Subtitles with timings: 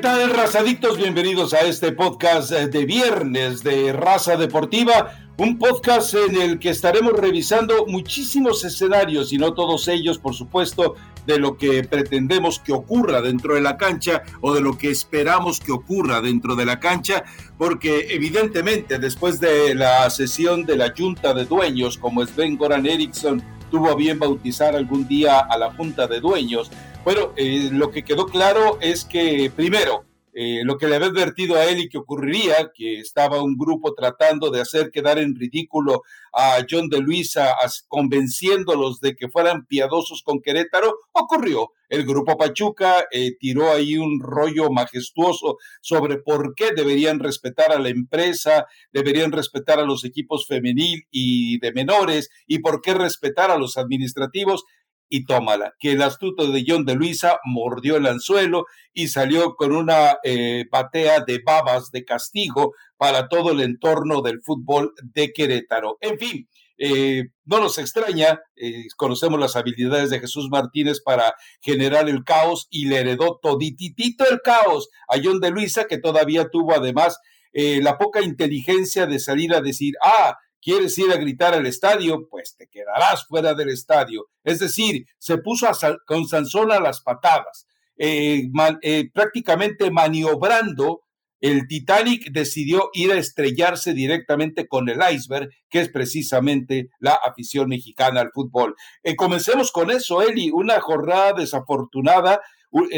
[0.00, 0.96] tal, razadictos?
[0.96, 7.12] Bienvenidos a este podcast de viernes de Raza Deportiva, un podcast en el que estaremos
[7.12, 10.94] revisando muchísimos escenarios y no todos ellos, por supuesto,
[11.26, 15.60] de lo que pretendemos que ocurra dentro de la cancha o de lo que esperamos
[15.60, 17.24] que ocurra dentro de la cancha,
[17.58, 23.42] porque evidentemente después de la sesión de la Junta de Dueños, como Sven Goran Eriksson
[23.70, 26.70] tuvo a bien bautizar algún día a la Junta de Dueños,
[27.04, 31.56] bueno, eh, lo que quedó claro es que, primero, eh, lo que le había advertido
[31.56, 36.02] a él y que ocurriría, que estaba un grupo tratando de hacer quedar en ridículo
[36.32, 37.56] a John de Luisa,
[37.88, 41.72] convenciéndolos de que fueran piadosos con Querétaro, ocurrió.
[41.88, 47.80] El grupo Pachuca eh, tiró ahí un rollo majestuoso sobre por qué deberían respetar a
[47.80, 53.50] la empresa, deberían respetar a los equipos femenil y de menores, y por qué respetar
[53.50, 54.64] a los administrativos
[55.10, 59.74] y tómala, que el astuto de John de Luisa mordió el anzuelo y salió con
[59.74, 65.98] una eh, batea de babas de castigo para todo el entorno del fútbol de Querétaro.
[66.00, 72.08] En fin, eh, no nos extraña, eh, conocemos las habilidades de Jesús Martínez para generar
[72.08, 76.72] el caos y le heredó todititito el caos a John de Luisa, que todavía tuvo
[76.72, 77.18] además
[77.52, 82.28] la poca inteligencia de salir a decir, ah, ¿Quieres ir a gritar al estadio?
[82.28, 84.28] Pues te quedarás fuera del estadio.
[84.44, 85.66] Es decir, se puso
[86.06, 88.48] con Sansón a las patadas, eh,
[88.82, 91.02] eh, prácticamente maniobrando.
[91.40, 97.68] El Titanic decidió ir a estrellarse directamente con el iceberg, que es precisamente la afición
[97.68, 98.74] mexicana al fútbol.
[99.02, 102.40] Eh, comencemos con eso, Eli, una jornada desafortunada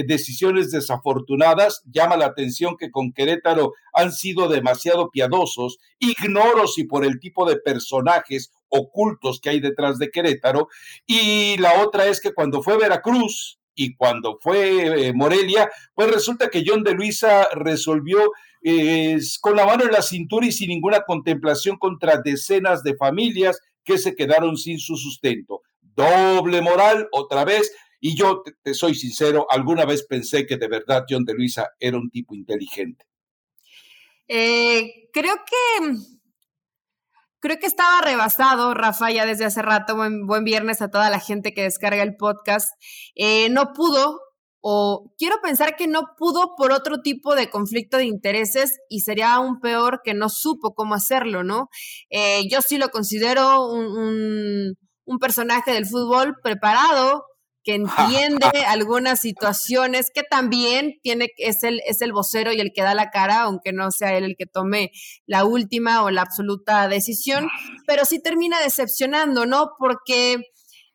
[0.07, 1.83] decisiones desafortunadas.
[1.91, 5.79] Llama la atención que con Querétaro han sido demasiado piadosos.
[5.99, 10.69] Ignoro si por el tipo de personajes ocultos que hay detrás de Querétaro.
[11.07, 16.49] Y la otra es que cuando fue Veracruz y cuando fue eh, Morelia, pues resulta
[16.49, 18.21] que John de Luisa resolvió
[18.63, 23.61] eh, con la mano en la cintura y sin ninguna contemplación contra decenas de familias
[23.85, 25.63] que se quedaron sin su sustento.
[25.81, 27.73] Doble moral, otra vez,
[28.05, 31.97] y yo, te, soy sincero, alguna vez pensé que de verdad John de Luisa era
[31.97, 33.07] un tipo inteligente.
[34.27, 35.97] Eh, creo que
[37.39, 39.95] creo que estaba rebasado, Rafa, ya desde hace rato.
[39.95, 42.75] Buen, viernes a toda la gente que descarga el podcast.
[43.15, 44.19] Eh, no pudo,
[44.61, 49.35] o quiero pensar que no pudo por otro tipo de conflicto de intereses y sería
[49.35, 51.69] aún peor que no supo cómo hacerlo, ¿no?
[52.11, 54.75] Eh, yo sí lo considero un,
[55.05, 57.27] un personaje del fútbol preparado,
[57.65, 57.75] que
[58.47, 62.95] entiende algunas situaciones, que también tiene, es el, es el vocero y el que da
[62.95, 64.91] la cara, aunque no sea él el que tome
[65.27, 67.49] la última o la absoluta decisión,
[67.87, 69.73] pero sí termina decepcionando, ¿no?
[69.79, 70.37] Porque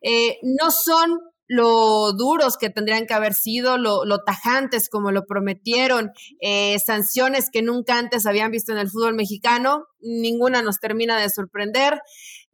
[0.01, 6.11] eh, no son lo duros que tendrían que haber sido, lo, tajantes como lo prometieron,
[6.41, 11.29] eh, sanciones que nunca antes habían visto en el fútbol mexicano, ninguna nos termina de
[11.29, 11.99] sorprender.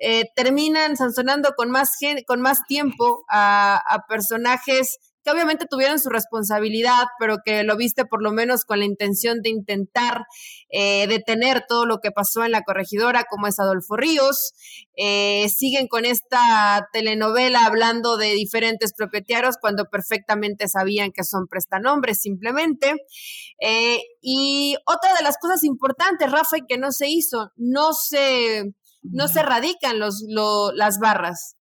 [0.06, 1.92] Eh, terminan sancionando con más,
[2.28, 8.22] con más tiempo a, personajes que obviamente tuvieron su responsabilidad, pero que lo viste por
[8.22, 10.26] lo menos con la intención de intentar
[10.70, 14.52] eh, detener todo lo que pasó en la corregidora, como es Adolfo Ríos.
[14.98, 22.20] Eh, siguen con esta telenovela hablando de diferentes propietarios cuando perfectamente sabían que son prestanombres
[22.20, 22.94] simplemente.
[24.22, 29.44] Y otra de las cosas importantes, Rafa, que no se hizo, no se, no se
[29.44, 30.24] radican los,
[30.76, 31.56] las barras.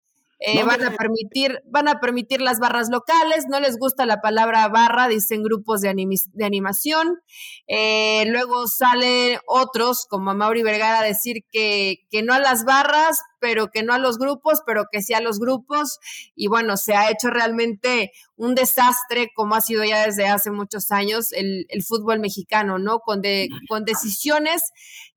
[0.42, 4.70] Eh, van a permitir, van a permitir las barras locales, no les gusta la palabra
[4.70, 5.94] barra, dicen grupos de,
[6.32, 7.20] de animación.
[7.68, 13.20] Eh, luego salen otros, como Mauri Vergara, a decir que, que no a las barras,
[13.42, 16.00] pero que no a los grupos, pero que sí a los grupos.
[16.36, 20.90] Y bueno, se ha hecho realmente un desastre, como ha sido ya desde hace muchos
[20.92, 23.00] años el, el fútbol mexicano, ¿no?
[23.00, 24.72] Con, de, con decisiones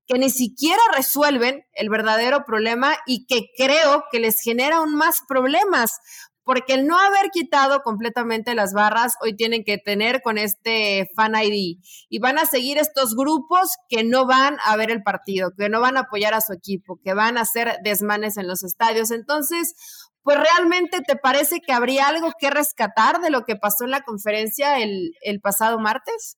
[0.07, 5.19] que ni siquiera resuelven el verdadero problema y que creo que les genera aún más
[5.27, 5.99] problemas,
[6.43, 11.35] porque el no haber quitado completamente las barras, hoy tienen que tener con este Fan
[11.35, 11.79] ID
[12.09, 15.79] y van a seguir estos grupos que no van a ver el partido, que no
[15.79, 19.11] van a apoyar a su equipo, que van a hacer desmanes en los estadios.
[19.11, 19.73] Entonces,
[20.21, 24.01] pues realmente te parece que habría algo que rescatar de lo que pasó en la
[24.01, 26.37] conferencia el, pasado martes?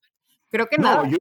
[0.50, 1.04] Creo que no.
[1.08, 1.16] Yo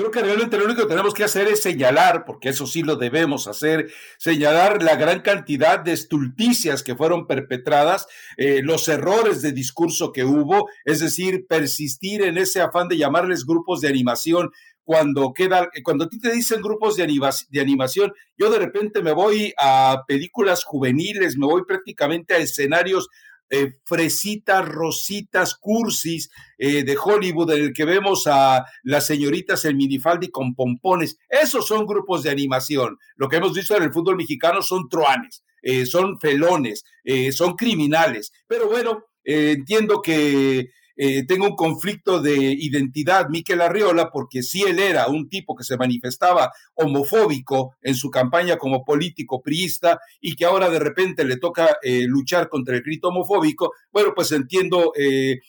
[0.00, 2.96] creo que realmente lo único que tenemos que hacer es señalar, porque eso sí lo
[2.96, 8.06] debemos hacer, señalar la gran cantidad de estulticias que fueron perpetradas,
[8.36, 13.46] eh, los errores de discurso que hubo, es decir, persistir en ese afán de llamarles
[13.46, 14.50] grupos de animación
[14.84, 17.06] cuando queda, cuando a ti te dicen grupos de,
[17.50, 23.08] de animación, yo de repente me voy a películas juveniles, me voy prácticamente a escenarios
[23.50, 29.76] eh, fresitas, rositas, cursis eh, de Hollywood, en el que vemos a las señoritas en
[29.76, 31.18] minifaldi con pompones.
[31.28, 32.98] Esos son grupos de animación.
[33.16, 36.84] Lo que hemos visto en el fútbol mexicano son truanes, eh, son felones,
[37.32, 38.32] son criminales.
[38.46, 44.78] Pero bueno, entiendo que eh, tengo un conflicto de identidad, Miquel Arriola, porque si él
[44.78, 50.44] era un tipo que se manifestaba homofóbico en su campaña como político priista y que
[50.44, 55.40] ahora de repente le toca eh, luchar contra el grito homofóbico, bueno, pues entiendo eh,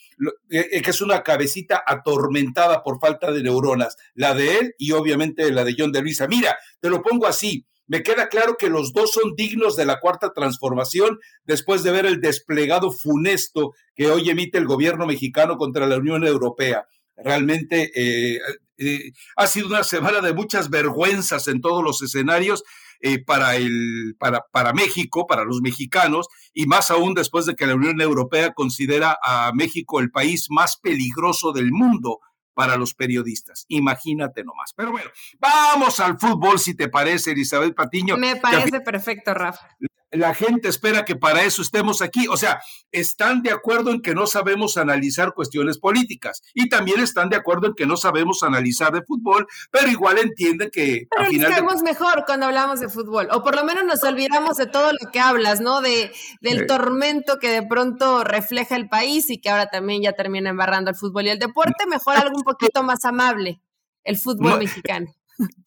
[0.49, 5.63] que es una cabecita atormentada por falta de neuronas, la de él y obviamente la
[5.63, 6.27] de John de Luisa.
[6.27, 9.99] Mira, te lo pongo así, me queda claro que los dos son dignos de la
[9.99, 15.85] cuarta transformación después de ver el desplegado funesto que hoy emite el gobierno mexicano contra
[15.85, 16.87] la Unión Europea.
[17.15, 18.39] Realmente eh,
[18.77, 22.63] eh, ha sido una semana de muchas vergüenzas en todos los escenarios
[23.01, 27.67] eh, para, el, para, para México, para los mexicanos, y más aún después de que
[27.67, 32.19] la Unión Europea considera a México el país más peligroso del mundo
[32.55, 33.65] para los periodistas.
[33.67, 34.73] Imagínate nomás.
[34.73, 38.17] Pero bueno, vamos al fútbol, si te parece, Elizabeth Patiño.
[38.17, 39.77] Me parece perfecto, Rafa
[40.15, 42.27] la gente espera que para eso estemos aquí.
[42.27, 47.29] O sea, están de acuerdo en que no sabemos analizar cuestiones políticas y también están
[47.29, 51.07] de acuerdo en que no sabemos analizar de fútbol, pero igual entienden que...
[51.09, 54.91] Pero al mejor cuando hablamos de fútbol, o por lo menos nos olvidamos de todo
[54.91, 55.81] lo que hablas, ¿no?
[55.81, 60.49] De, del tormento que de pronto refleja el país y que ahora también ya termina
[60.49, 63.61] embarrando el fútbol y el deporte, mejor algo un poquito más amable,
[64.03, 65.07] el fútbol mexicano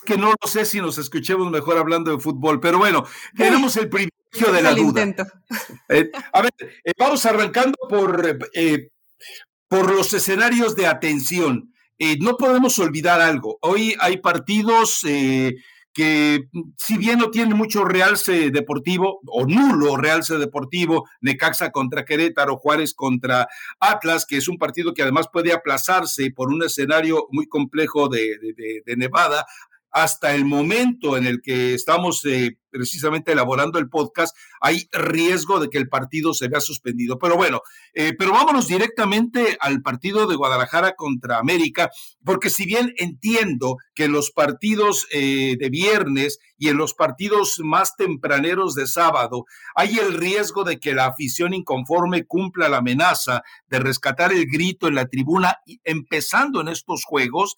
[0.05, 3.05] que no lo sé si nos escuchemos mejor hablando de fútbol, pero bueno,
[3.37, 5.15] tenemos el primer de la duda.
[5.89, 8.91] Eh, a ver, eh, vamos arrancando por, eh,
[9.69, 11.73] por los escenarios de atención.
[12.21, 13.59] no podemos olvidar algo.
[13.63, 15.05] Hoy hay partidos
[15.99, 22.57] que, si bien no tienen mucho realce deportivo o nulo realce deportivo, Necaxa contra Querétaro,
[22.57, 23.49] Juárez contra
[23.81, 28.83] Atlas, que es un partido que además puede aplazarse por un escenario muy complejo de,
[28.87, 29.45] de Nevada,
[30.03, 35.71] hasta el momento en el que estamos eh, precisamente elaborando el podcast, hay riesgo de
[35.71, 37.19] que el partido se vea suspendido.
[37.19, 37.63] Pero bueno,
[37.95, 41.91] eh, pero vámonos directamente al partido de Guadalajara contra América,
[42.25, 47.61] porque si bien entiendo que en los partidos eh, de viernes y en los partidos
[47.65, 53.43] más tempraneros de sábado hay el riesgo de que la afición inconforme cumpla la amenaza
[53.67, 57.57] de rescatar el grito en la tribuna, empezando en estos juegos,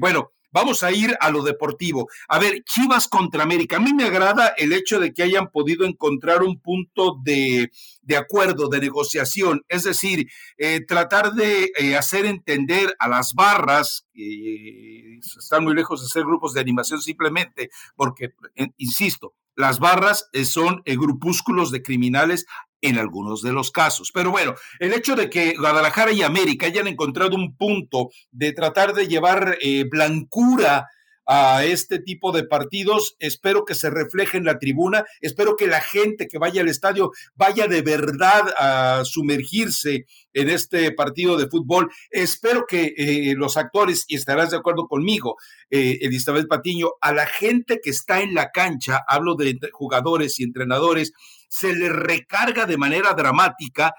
[0.00, 2.08] bueno, Vamos a ir a lo deportivo.
[2.28, 3.76] A ver, Chivas contra América.
[3.76, 7.70] A mí me agrada el hecho de que hayan podido encontrar un punto de,
[8.16, 9.66] acuerdo, de negociación.
[9.68, 16.00] Es decir, eh, tratar de eh, hacer entender a las barras, que están muy lejos
[16.00, 22.46] de ser grupos de animación simplemente, porque, eh, insisto, las barras son grupúsculos de criminales
[22.80, 24.10] en algunos de los casos.
[24.12, 28.92] Pero bueno, el hecho de que Guadalajara y América hayan encontrado un punto de tratar
[28.92, 30.86] de llevar eh, blancura
[31.26, 33.16] a este tipo de partidos.
[33.18, 35.04] Espero que se refleje en la tribuna.
[35.20, 40.92] Espero que la gente que vaya al estadio vaya de verdad a sumergirse en este
[40.92, 41.90] partido de fútbol.
[42.10, 45.36] Espero que eh, los actores, y estarás de acuerdo conmigo,
[45.70, 50.44] eh, Elizabeth Patiño, a la gente que está en la cancha, hablo de jugadores y
[50.44, 51.12] entrenadores,
[51.58, 53.94] se le recarga de manera dramática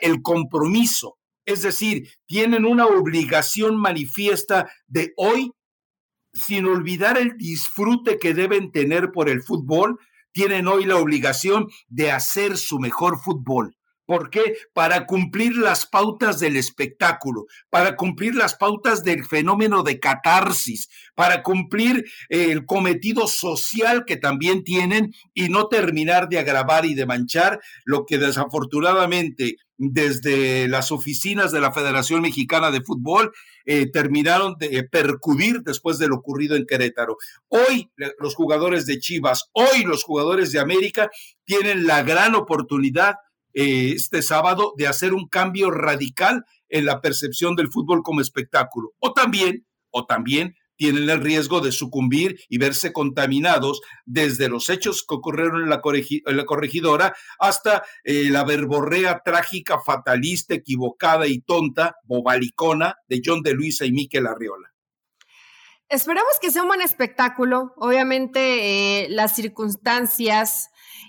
[0.00, 1.18] el compromiso.
[1.44, 5.52] Es decir, tienen una obligación manifiesta de hoy
[6.32, 9.98] sin olvidar el disfrute que deben tener por el fútbol,
[10.32, 13.75] tienen hoy la obligación de hacer su mejor fútbol.
[14.06, 14.56] ¿Por qué?
[14.72, 21.42] Para cumplir las pautas del espectáculo, para cumplir las pautas del fenómeno de catarsis, para
[21.42, 27.04] cumplir eh, el cometido social que también tienen y no terminar de agravar y de
[27.04, 33.32] manchar lo que desafortunadamente desde las oficinas de la Federación Mexicana de Fútbol
[33.64, 37.16] eh, terminaron de percudir después de lo ocurrido en Querétaro.
[37.48, 41.10] Hoy los jugadores de Chivas, hoy los jugadores de América
[41.44, 43.16] tienen la gran oportunidad
[43.56, 48.90] eh, este sábado de hacer un cambio radical en la percepción del fútbol como espectáculo.
[48.98, 55.06] O también, o también tienen el riesgo de sucumbir y verse contaminados desde los hechos
[55.08, 62.96] que ocurrieron en la, corregidora hasta eh, la verborrea trágica, fatalista, equivocada y tonta, bobalicona
[63.08, 64.70] de John de Luisa y Miquel Arriola.
[65.88, 67.72] Esperamos que sea un buen espectáculo.
[67.76, 70.68] Obviamente eh, las circunstancias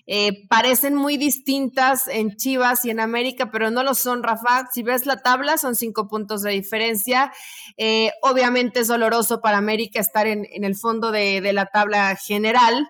[0.09, 4.67] eh, parecen muy distintas en Chivas y en América, pero no lo son, Rafa.
[4.71, 7.33] Si ves la tabla, son cinco puntos de diferencia.
[7.75, 12.89] Eh, obviamente es doloroso para América estar en, el fondo de, la tabla general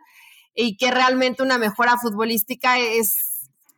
[0.53, 3.36] y que realmente una mejora futbolística es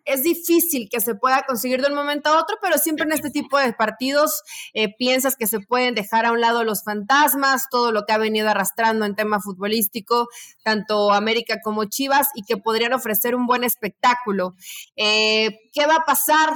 [0.09, 3.29] es difícil que se pueda conseguir de un momento a otro, pero siempre en este
[3.29, 4.41] tipo de partidos
[4.73, 8.17] eh, piensas que se pueden dejar a un lado los fantasmas, todo lo que ha
[8.17, 10.27] venido arrastrando en tema futbolístico,
[10.63, 14.55] tanto América como Chivas, y que podrían ofrecer un buen espectáculo.
[14.95, 16.49] Eh, ¿Qué va a pasar?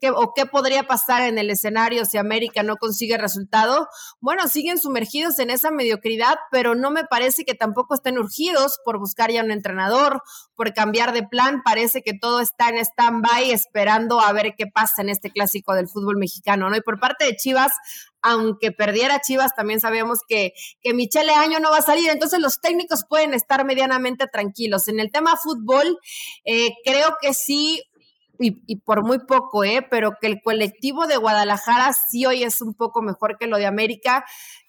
[0.00, 3.88] ¿Qué, o qué podría pasar en el escenario si América no consigue resultado.
[4.20, 8.98] Bueno, siguen sumergidos en esa mediocridad, pero no me parece que tampoco estén urgidos por
[8.98, 10.22] buscar ya un entrenador,
[10.54, 11.62] por cambiar de plan.
[11.64, 15.88] Parece que todo está en stand-by esperando a ver qué pasa en este clásico del
[15.88, 16.76] fútbol mexicano, ¿no?
[16.76, 17.72] Y por parte de Chivas,
[18.22, 22.60] aunque perdiera Chivas, también sabemos que, que Michele Año no va a salir, entonces los
[22.60, 24.88] técnicos pueden estar medianamente tranquilos.
[24.88, 25.98] En el tema fútbol,
[26.44, 27.82] eh, creo que sí
[28.38, 29.86] y, por muy poco, ¿eh?
[29.90, 33.66] pero que el colectivo de Guadalajara sí hoy es un poco mejor que lo de
[33.66, 34.24] América,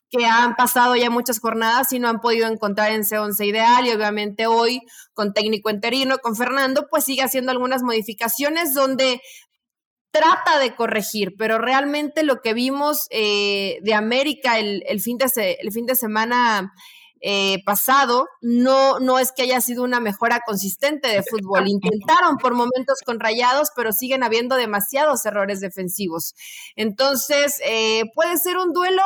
[0.09, 3.91] que han pasado ya muchas jornadas y no han podido encontrar en C11 ideal y
[3.91, 4.81] obviamente hoy
[5.13, 9.21] con técnico interino, con Fernando, pues sigue haciendo algunas modificaciones donde
[10.11, 15.71] trata de corregir, pero realmente lo que vimos eh, de América el, fin de el
[15.71, 16.73] fin de semana
[17.21, 21.67] eh, pasado, no, no es que haya sido una mejora consistente de fútbol.
[21.67, 26.33] Intentaron por momentos con rayados, pero siguen habiendo demasiados errores defensivos.
[26.75, 29.01] Entonces, eh, puede ser un duelo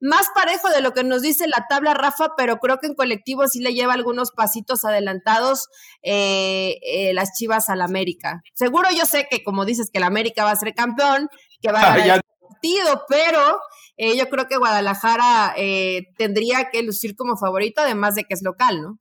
[0.00, 3.46] más parejo de lo que nos dice la tabla Rafa, pero creo que en colectivo
[3.48, 5.68] sí le lleva algunos pasitos adelantados
[6.02, 8.42] eh, las Chivas al América.
[8.54, 11.28] Seguro yo sé que como dices que el América va a ser campeón,
[11.62, 13.58] que va a ah, ganar el partido, pero
[13.96, 18.42] eh, yo creo que Guadalajara eh, tendría que lucir como favorito, además de que es
[18.42, 18.98] local, ¿no?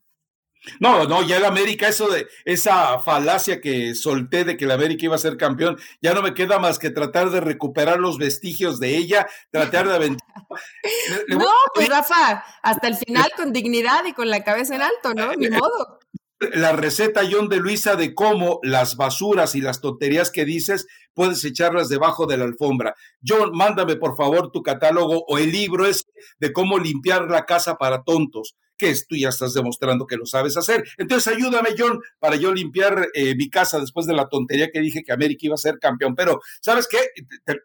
[0.80, 5.06] No, no, ya el América, eso de esa falacia que solté de que el América
[5.06, 8.80] iba a ser campeón, ya no me queda más que tratar de recuperar los vestigios
[8.80, 10.28] de ella, tratar de aventar.
[11.28, 15.34] no, pues Rafa, hasta el final con dignidad y con la cabeza en alto, ¿no?
[15.36, 16.00] Ni modo
[16.40, 21.44] la receta, John de Luisa, de cómo las basuras y las tonterías que dices puedes
[21.46, 22.94] echarlas debajo de la alfombra.
[23.26, 26.06] John, mándame por favor tu catálogo o el libro es
[26.40, 30.26] de cómo limpiar la casa para tontos, que es, tú ya estás demostrando que lo
[30.26, 30.84] sabes hacer.
[30.98, 35.04] Entonces ayúdame, John, para yo limpiar eh, mi casa después de la tontería que dije
[35.04, 36.16] que América iba a ser campeón.
[36.16, 37.00] Pero, ¿sabes qué?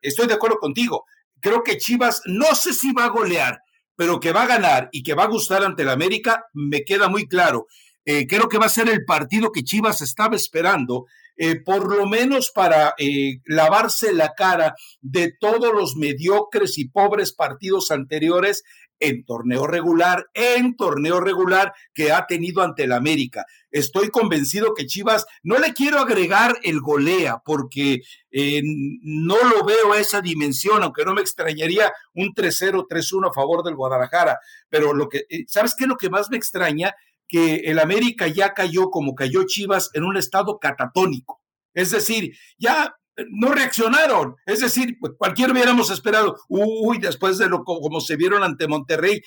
[0.01, 1.05] Estoy de acuerdo contigo.
[1.41, 3.59] Creo que Chivas, no sé si va a golear,
[3.97, 7.09] pero que va a ganar y que va a gustar ante la América, me queda
[7.09, 7.67] muy claro.
[8.05, 12.07] Eh, creo que va a ser el partido que Chivas estaba esperando, eh, por lo
[12.07, 18.63] menos para eh, lavarse la cara de todos los mediocres y pobres partidos anteriores
[19.03, 23.47] en torneo regular, en torneo regular que ha tenido ante el América.
[23.71, 30.01] Estoy convencido que Chivas, no le quiero agregar el golea, porque no lo veo a
[30.01, 34.39] esa dimensión, aunque no me extrañaría un 3-0, 3-1 a favor del Guadalajara.
[34.69, 36.95] Pero lo que, ¿sabes qué lo que más me extraña?
[37.31, 41.41] Que el América ya cayó como cayó Chivas en un estado catatónico.
[41.73, 42.95] Es decir, ya
[43.31, 44.37] no reaccionaron.
[44.47, 49.23] Es decir, pues, cualquiera hubiéramos esperado, uy, después de lo como se vieron ante Monterrey,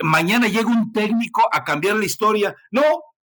[0.00, 2.54] mañana llega un técnico a cambiar la historia.
[2.70, 2.82] No,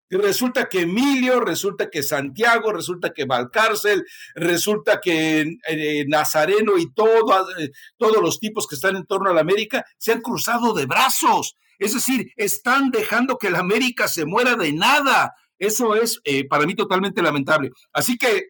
[0.09, 4.05] resulta que Emilio, resulta que Santiago, resulta que Valcárcel,
[4.35, 9.33] resulta que eh, Nazareno y todo, eh, todos los tipos que están en torno a
[9.33, 14.25] la América se han cruzado de brazos es decir, están dejando que la América se
[14.25, 15.35] muera de nada.
[15.59, 17.71] Eso es eh, para mí totalmente lamentable.
[17.91, 18.49] Así que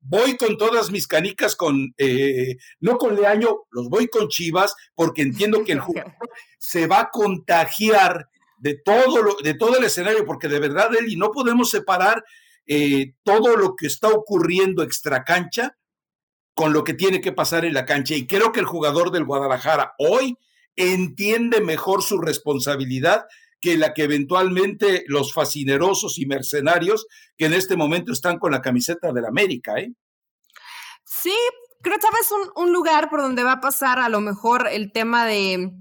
[0.00, 5.22] voy, con todas mis canicas, con eh, no con Leaño, los voy con Chivas, porque
[5.22, 10.24] entiendo que el jugador se va a contagiar de todo, lo, de todo el escenario,
[10.24, 12.24] porque de verdad, Eli, no podemos separar
[12.66, 15.76] eh, todo lo que está ocurriendo extra cancha
[16.54, 18.14] con lo que tiene que pasar en la cancha.
[18.14, 20.38] Y creo que el jugador del Guadalajara hoy
[20.76, 23.24] entiende mejor su responsabilidad
[23.60, 27.06] que la que eventualmente los fascinerosos y mercenarios
[27.36, 29.92] que en este momento están con la camiseta del América, ¿eh?
[31.04, 31.34] Sí,
[31.82, 34.92] creo que sabes un, un lugar por donde va a pasar a lo mejor el
[34.92, 35.72] tema de,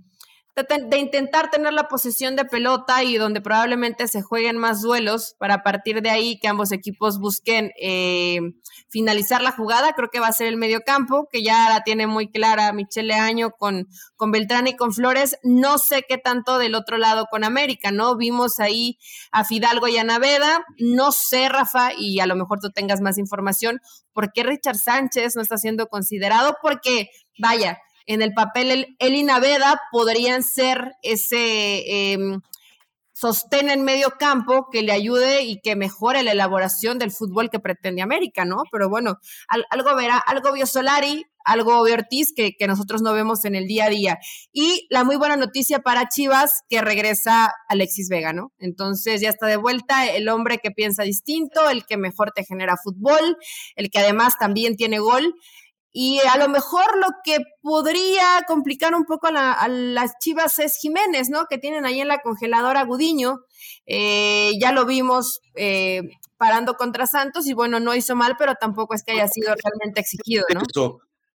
[0.55, 5.63] de, intentar tener la posesión de pelota y donde probablemente se jueguen más duelos para
[5.63, 8.39] partir de ahí que ambos equipos busquen eh,
[8.88, 9.93] finalizar la jugada.
[9.93, 13.15] Creo que va a ser el medio campo, que ya la tiene muy clara Michele
[13.15, 15.38] Año con, con Beltrán y con Flores.
[15.43, 18.15] No sé qué tanto del otro lado con América, ¿no?
[18.15, 18.97] Vimos ahí
[19.31, 20.65] a Fidalgo y a Naveda.
[20.77, 23.81] No sé, Rafa, y a lo mejor tú tengas más información,
[24.13, 29.24] por qué Richard Sánchez no está siendo considerado, porque, vaya, en el papel él, y
[29.24, 31.33] Naveda podrían ser ese
[32.13, 32.17] eh,
[33.15, 37.59] sostén en medio campo que le ayude y que mejore la elaboración del fútbol que
[37.59, 38.63] pretende América, ¿no?
[38.71, 39.19] Pero bueno,
[39.69, 43.67] algo verá, algo vio Solari, algo de Ortiz que, que nosotros no vemos en el
[43.67, 44.19] día a día.
[44.51, 48.51] Y la muy buena noticia para Chivas, que regresa Alexis Vega, ¿no?
[48.59, 52.75] Entonces ya está de vuelta el hombre que piensa distinto, el que mejor te genera
[52.75, 53.38] fútbol,
[53.77, 55.35] el que además también tiene gol.
[55.98, 61.30] Y a lo mejor lo que podría complicar un poco a, las Chivas es Jiménez,
[61.30, 61.46] ¿no?
[61.50, 63.38] Que tienen ahí en la congeladora Gudiño.
[63.86, 66.02] Eh, ya lo vimos eh,
[66.36, 70.02] parando contra Santos y bueno, no hizo mal, pero tampoco es que haya sido realmente
[70.02, 70.64] exigido, ¿no?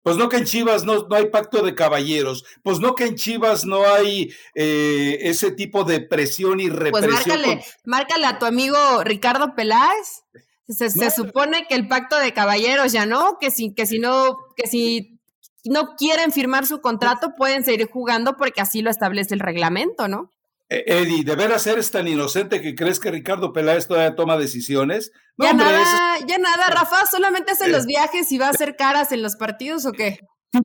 [0.02, 3.16] Pues no que en Chivas no, no, hay pacto de caballeros, pues no que en
[3.16, 7.12] Chivas no hay eh, ese tipo de presión y pues represión.
[7.12, 10.24] Pues márcale, márcale a tu amigo Ricardo Peláez.
[10.68, 14.68] Se, supone que el pacto de caballeros ya no, que si, que si no, que
[14.68, 15.18] si
[15.64, 20.34] no quieren firmar su contrato pueden seguir jugando porque así lo establece el reglamento, ¿no?
[20.70, 25.12] Eh, Eddie, ¿de veras eres tan inocente que crees que Ricardo Peláez todavía toma decisiones?
[25.38, 29.22] ya nada, ya nada, Rafa, solamente hace los viajes y va a hacer caras en
[29.22, 30.20] los partidos o qué?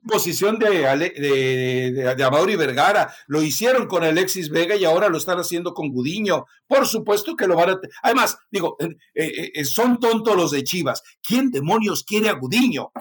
[0.05, 3.13] Posición de, de, de, Vergara.
[3.27, 6.45] Lo hicieron con Alexis Vega y ahora lo están haciendo con Gudiño.
[6.67, 7.79] Por supuesto que lo van a.
[8.01, 11.01] Además, digo, eh, eh, eh, son tontos los de Chivas.
[11.21, 12.91] ¿Quién demonios quiere a Gudiño?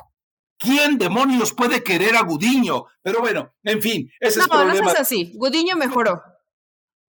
[0.59, 2.85] ¿Quién demonios puede querer a Gudiño?
[3.03, 4.81] Pero bueno, en fin, ese es el problema.
[4.81, 5.33] No, es así.
[5.35, 6.23] Gudiño mejoró.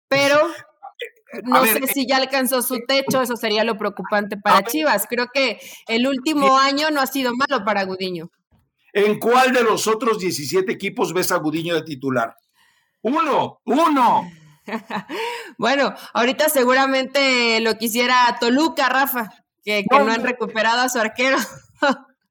[0.08, 0.36] Pero
[1.44, 5.06] no sé si ya alcanzó su techo, eso sería lo preocupante para Chivas.
[5.08, 8.30] Creo que el último año no ha sido malo para Gudiño.
[8.92, 12.34] ¿En cuál de los otros 17 equipos ves a Gudiño de titular?
[13.02, 14.30] Uno, uno.
[15.58, 19.30] bueno, ahorita seguramente lo quisiera Toluca, Rafa,
[19.62, 21.38] que, no, han recuperado a su arquero.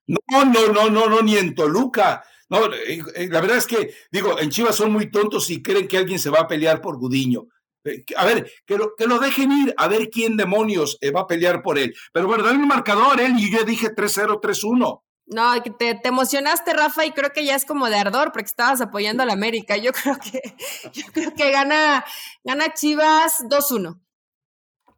[0.07, 2.23] no, no, no, no, no, ni en Toluca.
[2.49, 5.87] No, eh, eh, la verdad es que, digo, en Chivas son muy tontos y creen
[5.87, 7.47] que alguien se va a pelear por Gudiño.
[7.83, 11.27] Eh, a ver, que lo, que lo dejen ir, a ver quién demonios va a
[11.27, 11.93] pelear por él.
[12.11, 15.01] Pero bueno, dale un marcador, él, y yo dije 3-0, 3-1.
[15.29, 18.81] No, te, te, emocionaste, Rafa, y creo que ya es como de ardor porque estabas
[18.81, 19.77] apoyando a la América.
[19.77, 20.41] Yo creo que,
[20.93, 22.03] yo creo que gana,
[22.43, 24.00] gana Chivas 2-1.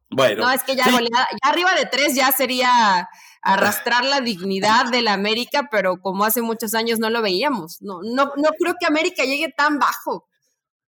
[0.10, 0.46] Bueno.
[0.46, 3.10] No, es que ya, ya arriba de tres ya sería
[3.42, 7.82] arrastrar la dignidad de la América, pero como hace muchos años no lo veíamos.
[7.82, 10.28] No, no, no creo que América llegue tan bajo.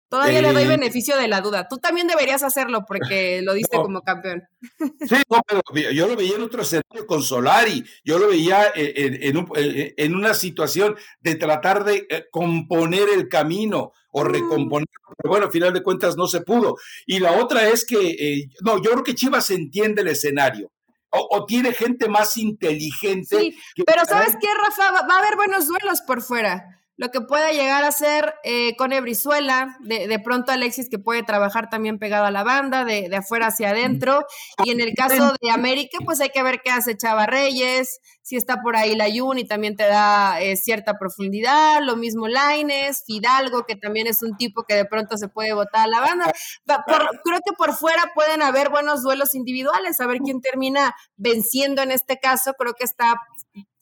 [0.09, 1.67] Todavía le doy eh, beneficio de la duda.
[1.69, 4.45] Tú también deberías hacerlo porque lo diste como campeón.
[4.79, 5.17] Sí,
[5.47, 7.85] pero yo lo veía en otro escenario con Solari.
[8.05, 14.29] Yo lo veía en, una situación de tratar de eh, componer el camino o mm.
[14.29, 14.89] recomponer.
[15.19, 16.77] Pero bueno, al final de cuentas no se pudo.
[17.05, 20.71] Y la otra es que, eh, no, yo creo que Chivas entiende el escenario.
[21.19, 23.39] O, tiene gente más inteligente.
[23.39, 25.07] Sí, pero ¿sabes qué, Rafa?
[25.07, 28.93] Va a haber buenos duelos por fuera lo que pueda llegar a ser eh, con
[28.93, 33.17] Ebrizuela, de, de, pronto Alexis que puede trabajar también pegado a la banda, de, de,
[33.17, 34.25] afuera hacia adentro,
[34.65, 38.35] y en el caso de América, pues hay que ver qué hace Chava Reyes, si
[38.35, 43.65] está por ahí la y también te da eh, cierta profundidad, lo mismo Laines, Fidalgo,
[43.67, 46.33] que también es un tipo que de pronto se puede botar a la banda.
[46.65, 51.93] creo que por fuera pueden haber buenos duelos individuales, a ver quién termina venciendo en
[51.93, 53.15] este caso, creo que está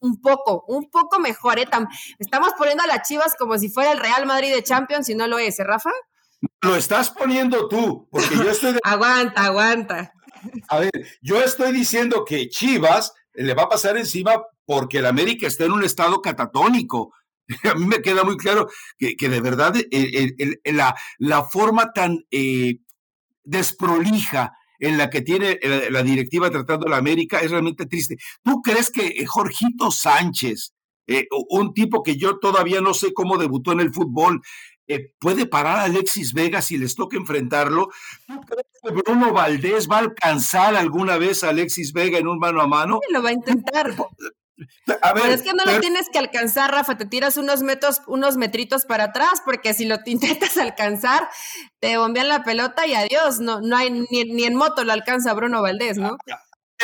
[0.05, 1.59] un poco, un poco mejor.
[1.59, 1.67] ¿eh?
[2.19, 5.27] Estamos poniendo a las Chivas como si fuera el Real Madrid de Champions y no
[5.27, 5.91] lo es, ¿eh, Rafa?
[6.61, 8.79] Lo estás poniendo tú, porque yo estoy...
[8.85, 10.13] aguanta, aguanta.
[10.69, 15.47] A ver, yo estoy diciendo que Chivas le va a pasar encima porque el América
[15.47, 17.15] está en un estado catatónico.
[17.65, 19.75] A mí me queda muy claro que, de verdad
[20.65, 22.79] la, la, forma tan eh,
[23.43, 24.53] desprolija
[24.85, 28.19] en la que tiene eh, la, directiva tratando a la América es realmente triste.
[28.43, 30.75] ¿Tú crees que eh, Jorgito Sánchez,
[31.07, 34.43] eh, un tipo que yo todavía no sé cómo debutó en el fútbol,
[35.19, 37.89] puede parar a Alexis Vega si les toca enfrentarlo?
[38.27, 42.39] ¿Tú crees que Bruno Valdés va a alcanzar alguna vez a Alexis Vega en un
[42.39, 43.01] mano a mano?
[43.11, 43.95] Lo va a intentar.
[44.87, 48.85] Pero es que no lo tienes que alcanzar, Rafa, te tiras unos metros, unos metritos
[48.85, 51.29] para atrás, porque si lo intentas alcanzar,
[51.81, 55.63] te bombean la pelota y adiós, no, no hay ni, en moto lo alcanza Bruno
[55.63, 56.17] Valdés, ¿no?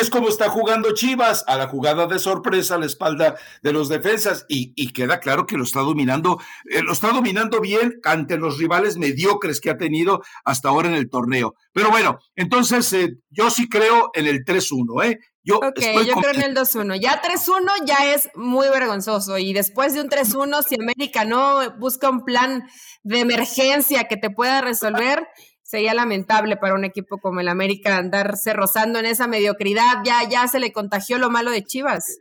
[0.01, 3.87] Es como está jugando Chivas, a la jugada de sorpresa a la espalda de los
[3.87, 6.39] defensas, y, queda claro que lo está dominando,
[6.71, 10.95] eh, lo está dominando bien ante los rivales mediocres que ha tenido hasta ahora en
[10.95, 11.53] el torneo.
[11.71, 15.19] Pero bueno, entonces eh, yo sí creo en el 3-1, ¿eh?
[15.43, 16.99] Yo, ok, yo creo en el 2-1.
[16.99, 19.37] Ya 3-1 ya es muy vergonzoso.
[19.37, 22.67] Y después de un 3-1, si América no busca un plan
[23.03, 25.27] de emergencia que te pueda resolver,
[25.71, 29.99] sería lamentable para un equipo como el América andarse rozando en esa mediocridad.
[30.03, 32.17] Ya, ya se le contagió lo malo de Chivas.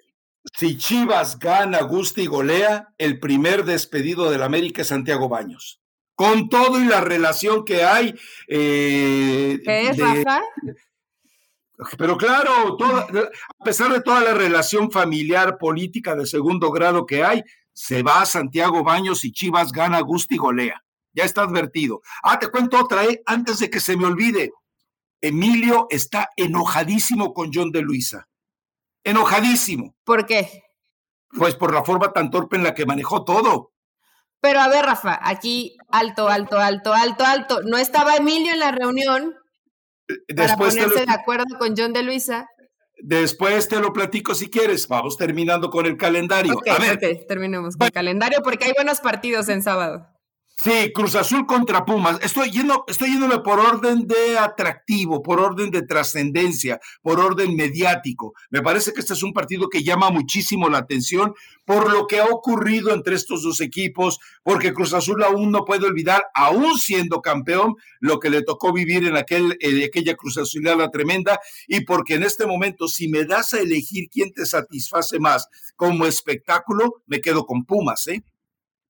[0.57, 5.81] Si Chivas gana, gusta y golea, el primer despedido del América es Santiago Baños.
[6.15, 8.15] Con todo y la relación que hay.
[8.47, 10.43] Eh, ¿Qué es, Rafa?
[11.99, 17.43] Pero claro, a pesar de toda la relación familiar, política de segundo grado que hay,
[17.73, 20.85] se va a Santiago Baños y Chivas gana Gusti golea.
[21.13, 22.03] Ya está advertido.
[22.23, 23.23] Ah, te cuento otra, ¿eh?
[23.27, 24.53] Antes de que se me olvide.
[25.21, 28.29] Emilio está enojadísimo con John de Luisa.
[29.05, 29.95] Enojadísimo.
[30.05, 30.65] ¿Por qué?
[31.31, 33.73] Pues por la forma tan torpe en la que manejó todo.
[34.41, 37.61] Pero a ver, Rafa, aquí alto, alto, alto, alto, alto.
[37.63, 39.35] No estaba Emilio en la reunión
[40.09, 42.49] eh, Después para ponerse de acuerdo con John de Luisa.
[43.03, 44.89] Después te lo platico si quieres.
[44.89, 46.59] Vamos terminando con el calendario.
[46.71, 46.99] a ver.
[47.29, 50.07] terminemos con el calendario porque hay buenos partidos en sábado.
[50.63, 52.19] Sí, Cruz Azul contra Pumas.
[52.21, 58.35] Estoy yendo, estoy yéndome por orden de atractivo, por orden de trascendencia, por orden mediático.
[58.51, 61.33] Me parece que este es un partido que llama muchísimo la atención
[61.65, 65.87] por lo que ha ocurrido entre estos dos equipos, porque Cruz Azul aún no puede
[65.87, 70.91] olvidar, aún siendo campeón, lo que le tocó vivir en aquel, en aquella Cruz Azulada
[70.91, 75.49] tremenda, y porque en este momento, si me das a elegir quién te satisface más
[75.77, 78.23] como espectáculo, me quedo con Pumas, ¿eh?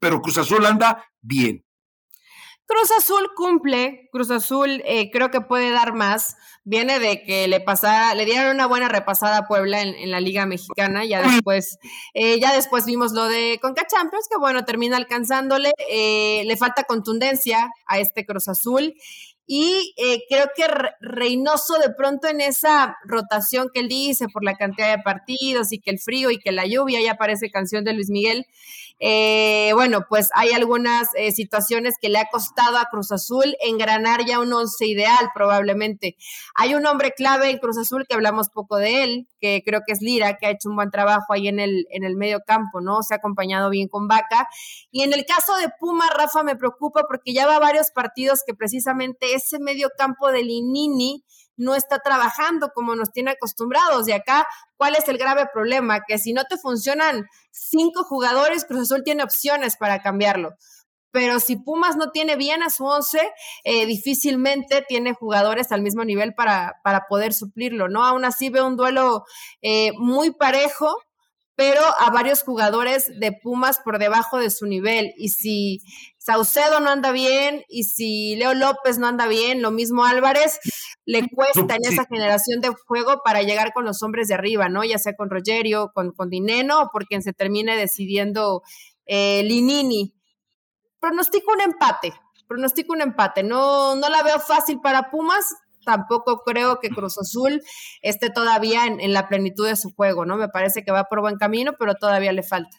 [0.01, 1.65] Pero Cruz Azul anda bien.
[2.71, 6.37] Cruz Azul cumple, Cruz Azul eh, creo que puede dar más.
[6.63, 10.47] Viene de que le pasara, le dieron una buena repasada a Puebla en, la Liga
[10.47, 11.05] Mexicana.
[11.05, 11.79] Ya después,
[12.15, 15.73] eh, ya después vimos lo de Conca Champions, que bueno, termina alcanzándole.
[15.91, 18.95] Eh, le falta contundencia a este Cruz Azul.
[19.53, 19.93] Y
[20.29, 20.65] creo que
[21.01, 25.81] Reynoso de pronto en esa rotación que él dice por la cantidad de partidos y
[25.81, 28.47] que el frío y que la lluvia, ya parece canción de Luis Miguel,
[29.03, 34.27] eh, bueno, pues hay algunas eh, situaciones que le ha costado a Cruz Azul engranar
[34.27, 36.17] ya un once ideal probablemente.
[36.55, 39.95] Hay un hombre clave en Cruz Azul que hablamos poco de él, que creo que
[39.95, 42.83] es Lira, que ha hecho un buen trabajo ahí en el, en el medio campo,
[42.83, 43.03] ¿no?
[43.03, 44.49] Se ha acompañado bien con Vaca.
[44.91, 48.53] Y en el caso de Puma, Rafa, me preocupa porque ya va varios partidos que
[48.53, 51.25] precisamente ese medio campo de Linini
[51.61, 54.09] no está trabajando como nos tiene acostumbrados.
[54.09, 54.46] Y acá,
[54.77, 56.01] ¿cuál es el grave problema?
[56.07, 60.55] Que si no te funcionan cinco jugadores, Cruz Azul tiene opciones para cambiarlo.
[61.12, 63.20] Pero si Pumas no tiene bien a su once,
[63.64, 68.05] eh, difícilmente tiene jugadores al mismo nivel para, para poder suplirlo, ¿no?
[68.05, 69.25] Aún así veo un duelo
[69.61, 70.96] eh, muy parejo,
[71.57, 75.12] pero a varios jugadores de Pumas por debajo de su nivel.
[75.18, 75.81] Y si
[76.31, 80.61] Saucedo no anda bien y si Leo López no anda bien, lo mismo Álvarez,
[81.05, 84.85] le cuesta en esa generación de juego para llegar con los hombres de arriba, ¿no?
[84.85, 88.62] Ya sea con Rogerio, con, con Dineno o por quien se termine decidiendo
[89.07, 90.14] eh, Linini.
[91.01, 92.12] Pronostico un empate,
[92.47, 93.43] pronostico un empate.
[93.43, 95.53] No, no la veo fácil para Pumas,
[95.85, 97.61] tampoco creo que Cruz Azul
[98.03, 100.37] esté todavía en la plenitud de su juego, ¿no?
[100.37, 102.79] Me parece que va por buen camino, pero todavía le falta.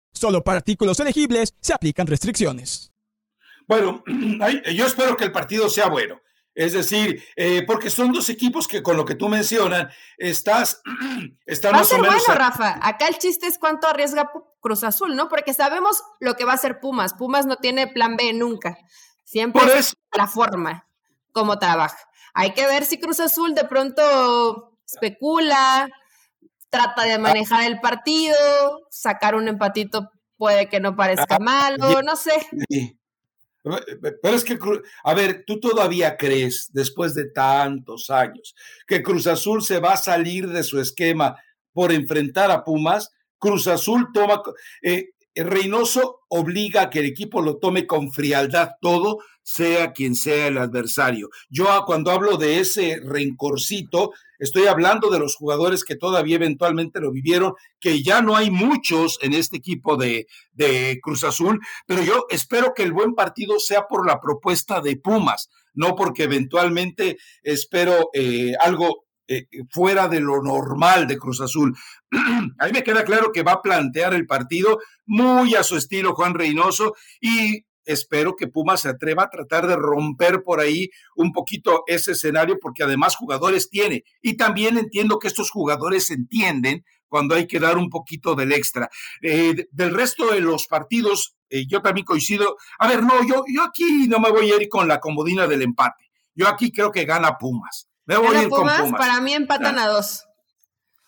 [0.13, 2.91] Solo para artículos elegibles se aplican restricciones.
[3.67, 4.03] Bueno,
[4.73, 6.21] yo espero que el partido sea bueno.
[6.53, 10.81] Es decir, eh, porque son dos equipos que con lo que tú mencionas, estás,
[11.45, 12.77] están va a ser bueno, Rafa.
[12.81, 15.29] Acá el chiste es cuánto arriesga Cruz Azul, ¿no?
[15.29, 17.13] Porque sabemos lo que va a hacer Pumas.
[17.13, 18.77] Pumas no tiene plan B nunca.
[19.23, 20.87] Siempre es la forma
[21.31, 21.97] como trabaja.
[22.33, 25.89] Hay que ver si Cruz Azul de pronto especula,
[26.71, 28.35] trata de manejar el partido,
[28.89, 32.31] sacar un empatito puede que no parezca ah, malo, no sé.
[33.63, 34.57] Pero es que,
[35.03, 38.55] a ver, tú todavía crees, después de tantos años,
[38.87, 41.37] que Cruz Azul se va a salir de su esquema
[41.73, 43.11] por enfrentar a Pumas.
[43.37, 44.41] Cruz Azul toma,
[44.81, 50.47] eh, Reynoso obliga a que el equipo lo tome con frialdad todo, sea quien sea
[50.47, 51.29] el adversario.
[51.49, 56.99] Yo ah, cuando hablo de ese rencorcito, estoy hablando de los jugadores que todavía eventualmente
[56.99, 62.03] lo vivieron, que ya no hay muchos en este equipo de, de Cruz Azul, pero
[62.03, 67.17] yo espero que el buen partido sea por la propuesta de Pumas, no porque eventualmente
[67.43, 71.77] espero eh, algo eh, fuera de lo normal de Cruz Azul.
[72.59, 76.15] a mí me queda claro que va a plantear el partido muy a su estilo
[76.15, 81.31] Juan Reynoso y espero que Pumas se atreva a tratar de romper por ahí un
[81.31, 84.03] poquito ese escenario, porque además jugadores tiene.
[84.21, 88.89] Y también entiendo que estos jugadores entienden cuando hay que dar un poquito del extra.
[89.21, 92.55] Eh, del resto de los partidos, eh, yo también coincido.
[92.79, 95.61] A ver, no, yo, yo aquí no me voy a ir con la comodina del
[95.61, 96.09] empate.
[96.33, 97.89] Yo aquí creo que gana Pumas.
[98.05, 98.91] Me voy a ir con Pumas.
[98.91, 100.25] Para mí empatan a dos.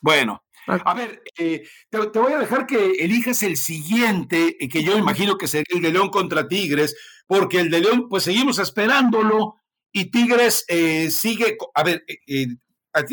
[0.02, 5.38] Bueno, a ver, eh, te, voy a dejar que elijas el siguiente, que yo imagino
[5.38, 6.96] que sería el de León contra Tigres,
[7.28, 9.56] porque el de León, pues seguimos esperándolo
[9.92, 10.66] y Tigres
[11.10, 12.04] sigue, a ver,
[12.94, 13.04] a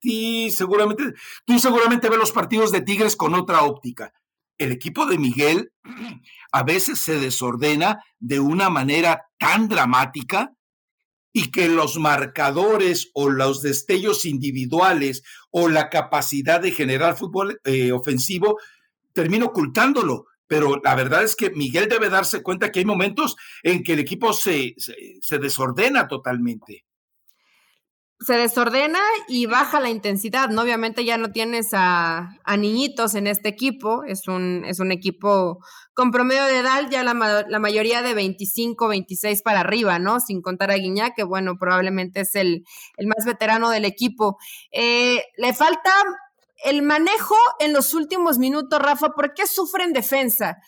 [0.00, 4.12] ti, seguramente, tú seguramente ves los partidos de Tigres con otra óptica.
[4.58, 5.72] El equipo de Miguel
[6.52, 10.52] a veces se desordena de una manera tan dramática
[11.32, 17.92] y que los marcadores o los destellos individuales o la capacidad de generar fútbol eh,
[17.92, 18.58] ofensivo
[19.12, 20.26] termina ocultándolo.
[20.46, 24.00] Pero la verdad es que Miguel debe darse cuenta que hay momentos en que el
[24.00, 26.84] equipo se, se desordena totalmente
[28.20, 30.60] se desordena y baja la intensidad, ¿no?
[30.60, 35.58] Obviamente ya no tienes a, niñitos en este equipo, es un, es un equipo
[35.94, 37.14] con promedio de edad ya la,
[37.48, 40.20] la, mayoría de 25, 26 para arriba, ¿no?
[40.20, 42.64] Sin contar a Guiñá, que bueno, probablemente es el,
[42.98, 44.36] el más veterano del equipo.
[44.70, 45.90] Eh, le falta
[46.64, 50.58] el manejo en los últimos minutos, Rafa, ¿por qué sufre en defensa?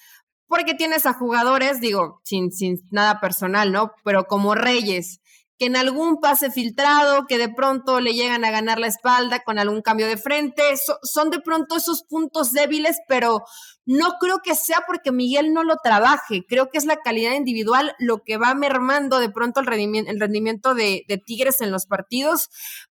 [0.47, 3.93] Porque tienes a jugadores, digo, sin, sin nada personal, ¿no?
[4.05, 5.22] Pero como Reyes,
[5.63, 9.61] que en algún pase filtrado, que de pronto le llegan a ganar la espalda con
[9.61, 10.65] algún cambio de frente,
[11.05, 13.45] son de pronto esos puntos débiles, pero
[13.87, 17.95] no creo que sea porque Miguel no lo trabaje, creo que es la calidad individual
[18.01, 22.49] lo que va mermando de pronto el rendimiento, el rendimiento de, Tigres en los partidos,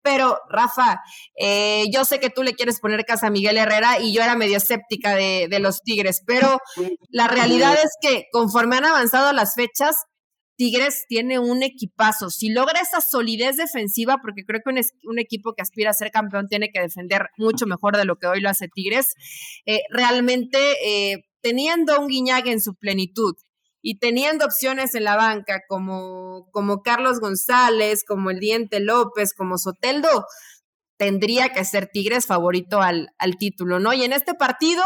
[0.01, 1.03] pero Rafa,
[1.39, 4.37] eh, yo sé que tú le quieres poner casa a Miguel Herrera y yo era
[4.37, 6.61] medio escéptica de, de, los Tigres, pero
[7.11, 10.07] la realidad es que conforme han avanzado las fechas,
[10.57, 12.31] Tigres tiene un equipazo.
[12.31, 16.49] Si logra esa solidez defensiva, porque creo que un, equipo que aspira a ser campeón
[16.49, 19.15] tiene que defender mucho mejor de lo que hoy lo hace Tigres,
[19.67, 23.35] eh, realmente eh, teniendo un Guiñague en su plenitud
[23.83, 29.59] y teniendo opciones en la banca como, como Carlos González, como el Diente López, como
[29.59, 30.25] Soteldo,
[30.97, 33.93] tendría que ser Tigres favorito al, al título, ¿no?
[33.93, 34.83] Y en este partido,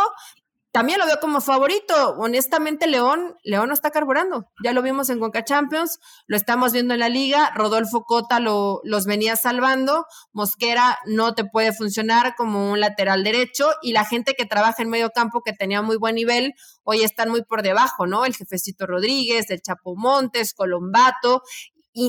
[0.70, 2.14] también lo veo como favorito.
[2.18, 4.46] Honestamente, León, León no está carburando.
[4.62, 7.50] Ya lo vimos en Conca Champions, lo estamos viendo en la liga.
[7.54, 10.07] Rodolfo Cota lo, los venía salvando.
[10.33, 13.70] Mosquera no te puede funcionar como un lateral derecho.
[13.83, 16.54] Y la gente que trabaja en medio campo, que tenía muy buen nivel,
[16.85, 18.24] hoy están muy por debajo, ¿no?
[18.24, 21.42] El jefecito Rodríguez, el Chapo Montes, Colombato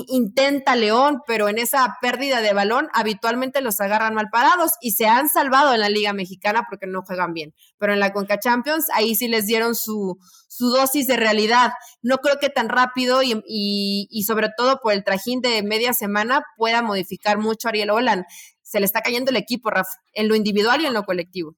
[0.08, 5.06] intenta León, pero en esa pérdida de balón habitualmente los agarran mal parados y se
[5.06, 7.54] han salvado en la Liga Mexicana porque no juegan bien.
[7.78, 11.72] Pero en la Conca Champions ahí sí les dieron su, su dosis de realidad.
[12.02, 16.82] No creo que tan rápido y, sobre todo por el trajín de media semana pueda
[16.82, 18.24] modificar mucho Ariel Olan.
[18.62, 21.56] Se le está cayendo el equipo, Rafa, en lo individual y en lo colectivo.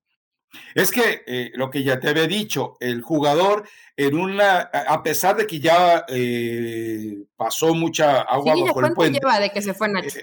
[0.74, 5.36] Es que eh, lo que ya te había dicho, el jugador en una, a pesar
[5.36, 9.88] de que ya eh, pasó mucha agua bajo el puente, lleva de que se fue
[9.88, 10.18] Nacho?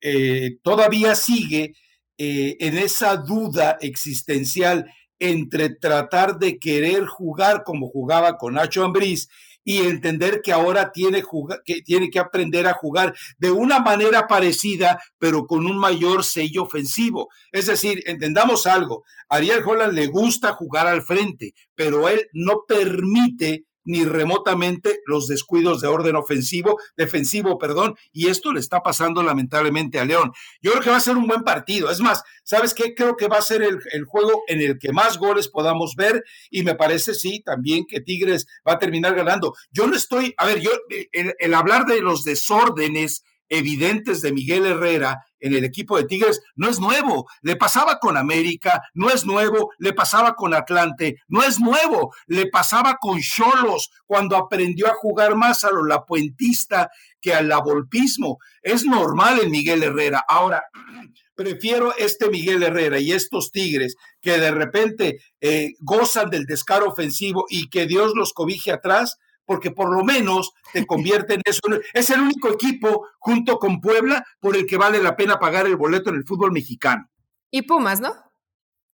[0.00, 1.74] Eh, todavía sigue
[2.18, 9.28] en esa duda existencial entre tratar de querer jugar como jugaba con Nacho Ambriz
[9.68, 11.24] y entender que ahora tiene,
[11.64, 16.62] que tiene que aprender a jugar de una manera parecida, pero con un mayor sello
[16.62, 17.28] ofensivo.
[17.50, 23.64] Es decir, entendamos algo, Ariel Holland le gusta jugar al frente, pero él no permite
[23.86, 29.98] ni remotamente los descuidos de orden ofensivo, defensivo, perdón, y esto le está pasando lamentablemente
[29.98, 30.32] a León.
[30.60, 31.90] Yo creo que va a ser un buen partido.
[31.90, 32.94] Es más, ¿sabes qué?
[32.94, 36.62] Creo que va a ser el, juego en el que más goles podamos ver y
[36.62, 39.54] me parece, sí, también que Tigres va a terminar ganando.
[39.70, 40.70] Yo no estoy, a ver, yo,
[41.12, 46.68] el hablar de los desórdenes evidentes de Miguel Herrera en el equipo de Tigres no
[46.68, 47.26] es nuevo.
[47.42, 49.70] Le pasaba con América, no es nuevo.
[49.78, 52.14] Le pasaba con Atlante, no es nuevo.
[52.26, 58.38] Le pasaba con Cholos cuando aprendió a jugar más a lo lapuentista que al lavolpismo.
[58.62, 60.24] Es normal en Miguel Herrera.
[60.28, 60.64] Ahora,
[61.34, 67.44] prefiero este Miguel Herrera y estos Tigres que de repente eh, gozan del descaro ofensivo
[67.48, 71.60] y que Dios los cobije atrás porque por lo menos te convierte en eso.
[71.94, 75.76] Es el único equipo junto con Puebla por el que vale la pena pagar el
[75.76, 77.08] boleto en el fútbol mexicano.
[77.50, 78.14] Y Pumas, ¿no?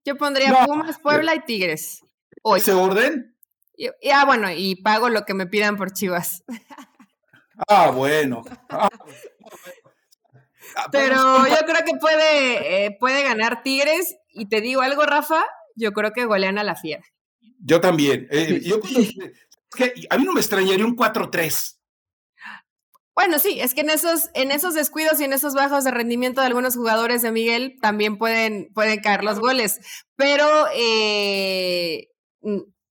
[0.04, 2.02] Yo pondría Pumas, Puebla y Tigres.
[2.56, 3.36] ¿Ese orden?
[3.74, 6.44] Y, ah, bueno, y pago lo que me pidan por Chivas.
[7.68, 8.42] Ah, bueno.
[8.70, 8.88] Ah,
[10.90, 14.16] Pero yo creo que puede, eh, puede ganar Tigres.
[14.30, 15.44] Y te digo algo, Rafa,
[15.76, 17.04] yo creo que golean a la fiera.
[17.60, 18.26] Yo también.
[18.30, 18.80] Eh, yo
[19.74, 21.78] que a mí no me extrañaría un 4-3.
[23.14, 26.40] Bueno, sí, es que en esos, en esos descuidos y en esos bajos de rendimiento
[26.40, 29.80] de algunos jugadores de Miguel también pueden, pueden caer los goles.
[30.16, 32.08] Pero eh,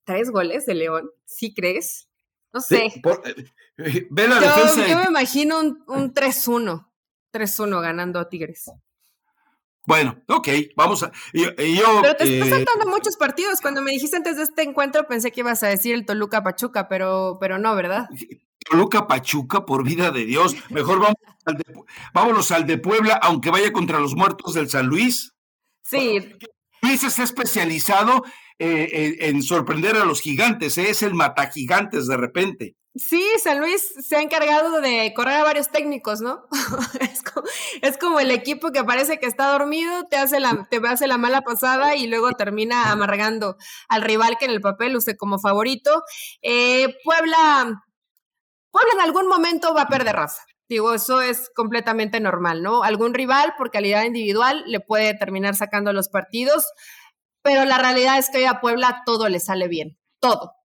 [0.03, 2.07] tres goles de León, ¿sí crees?
[2.53, 2.85] No sé.
[2.85, 3.01] Eh,
[3.77, 4.87] eh, ve la defensa.
[4.87, 6.87] Yo me imagino un, un 3-1,
[7.33, 8.71] 3-1 ganando a Tigres.
[9.87, 11.11] Bueno, ok, vamos a.
[11.33, 13.61] Yo, pero te estás saltando muchos partidos.
[13.61, 16.87] Cuando me dijiste antes de este encuentro pensé que ibas a decir el Toluca Pachuca,
[16.87, 18.07] pero, pero no, ¿verdad?
[18.69, 20.55] Toluca Pachuca, por vida de Dios.
[20.69, 21.15] Mejor vamos
[21.45, 21.63] al de,
[22.13, 25.33] vámonos al de Puebla, aunque vaya contra los muertos del San Luis.
[25.83, 26.35] Sí.
[26.81, 28.23] Luis está especializado
[28.63, 30.89] eh, en, sorprender a los gigantes, ¿eh?
[30.89, 32.75] es el mata gigantes de repente.
[32.93, 36.45] Sí, San Luis se ha encargado de correr a varios técnicos, ¿no?
[37.81, 41.17] es, como, el equipo que parece que está dormido, te hace, la, te hace la
[41.17, 43.55] mala pasada y luego termina amargando
[43.87, 46.03] al rival que en el papel luce como favorito.
[46.41, 47.81] Eh, Puebla
[48.71, 50.43] Puebla en algún momento va a perder raza.
[50.69, 52.83] Digo, eso es completamente normal, ¿no?
[52.83, 56.65] Algún rival por calidad individual le puede terminar sacando los partidos,
[57.41, 60.55] pero la realidad es que hoy a Puebla todo le sale bien, todo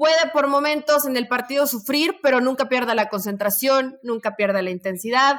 [0.00, 4.70] puede por momentos en el partido sufrir, pero nunca pierda la concentración, nunca pierda la
[4.70, 5.36] intensidad.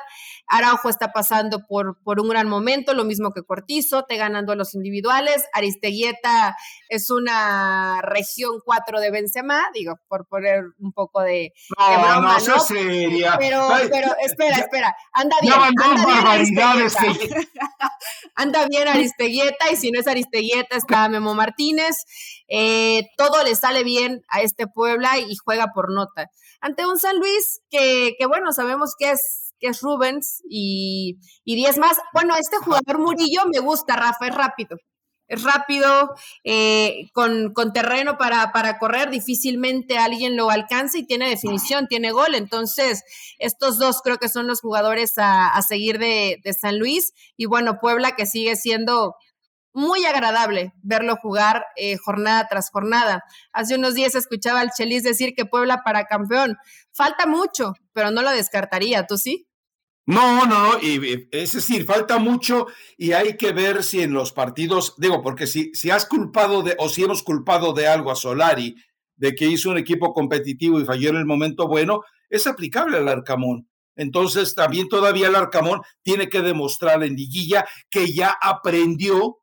[0.51, 4.55] Araujo está pasando por, por un gran momento, lo mismo que Cortizo, te ganando a
[4.55, 5.45] los individuales.
[5.53, 6.57] Aristeguieta
[6.89, 12.59] es una región 4 de Benzema, digo, por poner un poco de, no, no, ¿no?
[12.59, 13.37] seria.
[13.39, 15.53] Pero, pero, espera, espera, anda bien.
[15.53, 16.89] anda bien,
[18.35, 21.95] anda bien Aristeguieta, y si no es Aristeguieta, está Memo Martínez.
[22.49, 26.29] Eh, todo le sale bien a este Puebla y juega por nota.
[26.59, 31.55] Ante un San Luis que, que bueno, sabemos que es, que es Rubens y, y
[31.55, 31.97] 10 más.
[32.13, 34.77] Bueno, este jugador Murillo me gusta, Rafa, es rápido.
[35.27, 41.29] Es rápido, eh, con, con, terreno para, para correr, difícilmente alguien lo alcanza y tiene
[41.29, 42.35] definición, tiene gol.
[42.35, 43.01] Entonces,
[43.39, 47.13] estos dos creo que son los jugadores a, a seguir de, de San Luis.
[47.37, 49.15] Y bueno, Puebla que sigue siendo
[49.73, 53.23] muy agradable verlo jugar eh, jornada tras jornada.
[53.53, 56.57] Hace unos días escuchaba al Chelis decir que Puebla para campeón.
[56.91, 59.47] Falta mucho, pero no lo descartaría, ¿tú sí?
[60.07, 64.95] No, no, y, es decir, falta mucho y hay que ver si en los partidos,
[64.97, 68.75] digo, porque si, si has culpado de, o si hemos culpado de algo a Solari,
[69.15, 73.07] de que hizo un equipo competitivo y falló en el momento bueno, es aplicable al
[73.07, 73.69] Arcamón.
[73.95, 79.41] Entonces, también todavía el Arcamón tiene que demostrar en liguilla que ya aprendió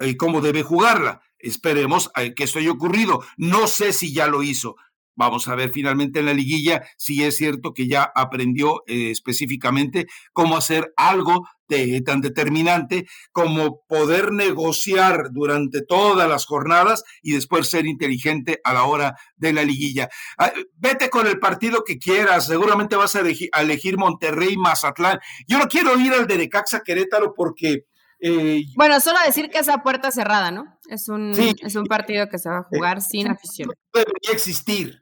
[0.00, 1.20] y cómo debe jugarla.
[1.38, 3.22] Esperemos que esto haya ocurrido.
[3.36, 4.76] No sé si ya lo hizo.
[5.14, 10.06] Vamos a ver finalmente en la liguilla si es cierto que ya aprendió eh, específicamente
[10.32, 17.68] cómo hacer algo de, tan determinante como poder negociar durante todas las jornadas y después
[17.68, 20.08] ser inteligente a la hora de la liguilla.
[20.38, 25.18] Ah, vete con el partido que quieras, seguramente vas a elegir, a elegir Monterrey, Mazatlán.
[25.46, 27.86] Yo no quiero ir al de Necaxa Querétaro porque
[28.24, 30.78] eh, bueno, solo decir que esa puerta cerrada, ¿no?
[30.88, 33.70] Es un, es un partido que se va a jugar sin afición.
[33.92, 35.01] Debería existir.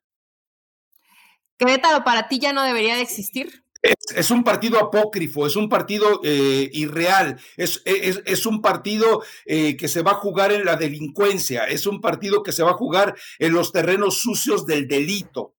[1.60, 3.66] Querétaro para ti ya no debería de existir.
[3.82, 9.88] Es, un partido apócrifo, es un partido eh, irreal, es, es, un partido eh, que
[9.88, 13.14] se va a jugar en la delincuencia, es un partido que se va a jugar
[13.38, 15.54] en los terrenos sucios del delito.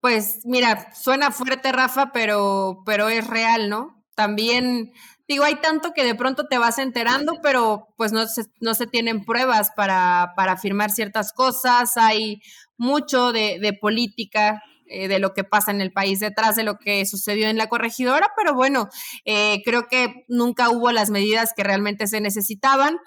[0.00, 4.04] Pues mira, suena fuerte, Rafa, pero, pero es real, ¿no?
[4.14, 4.92] También
[5.28, 8.86] digo, hay tanto que de pronto te vas enterando, pero pues no se, no se
[8.86, 12.40] tienen pruebas para, para afirmar ciertas cosas, hay
[12.78, 16.78] mucho de, de política eh, de lo que pasa en el país detrás de lo
[16.78, 18.88] que sucedió en la corregidora, pero bueno,
[19.26, 22.98] eh, creo que nunca hubo las medidas que realmente se necesitaban.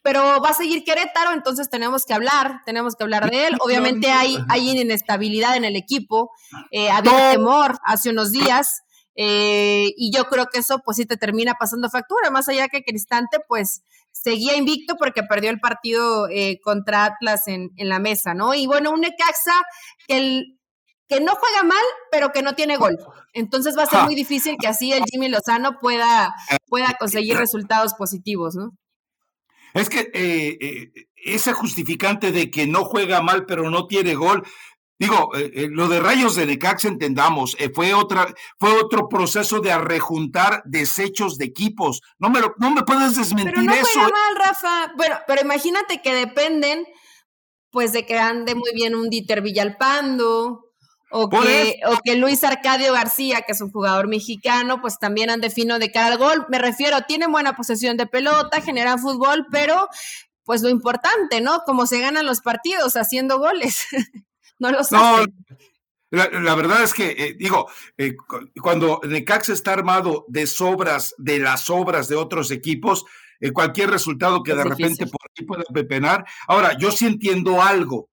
[0.00, 3.56] Pero va a seguir Querétaro, entonces tenemos que hablar, tenemos que hablar de él.
[3.60, 6.30] Obviamente hay, hay inestabilidad en el equipo,
[6.70, 8.82] eh, había temor hace unos días,
[9.16, 12.82] eh, y yo creo que eso pues sí te termina pasando factura, más allá que
[12.82, 13.82] Cristante pues
[14.24, 18.54] seguía invicto porque perdió el partido eh, contra Atlas en, en, la mesa, ¿no?
[18.54, 19.52] Y bueno, un Necaxa
[20.08, 20.58] que, el,
[21.06, 22.96] que no juega mal, pero que no tiene gol.
[23.34, 26.34] Entonces va a ser muy difícil que así el Jimmy Lozano pueda,
[26.66, 28.70] pueda conseguir resultados positivos, ¿no?
[29.74, 34.42] Es que eh, ese justificante de que no juega mal, pero no tiene gol,
[34.98, 39.60] Digo, eh, eh, lo de Rayos de Necaxa entendamos, eh, fue otra, fue otro proceso
[39.60, 42.00] de arrejuntar desechos de equipos.
[42.18, 43.88] No me no me puedes desmentir pero no eso.
[43.92, 44.92] Juega mal, Rafa.
[44.96, 46.84] Bueno, pero imagínate que dependen,
[47.70, 50.60] pues, de que ande muy bien un Dieter Villalpando.
[51.16, 55.48] O que, o que Luis Arcadio García, que es un jugador mexicano, pues también ande
[55.48, 56.44] fino de cara al gol.
[56.48, 59.88] Me refiero, tienen buena posesión de pelota, generan fútbol, pero
[60.42, 61.62] pues lo importante, ¿no?
[61.66, 63.86] Cómo se ganan los partidos haciendo goles.
[64.58, 65.34] no lo saben.
[66.14, 68.14] La, verdad es que, eh, digo, eh,
[68.62, 73.04] cuando Necaxa está armado de sobras, de las obras de otros equipos,
[73.40, 76.24] eh, cualquier resultado que de repente por ahí pueda pepenar.
[76.46, 78.10] Ahora, yo sí entiendo algo.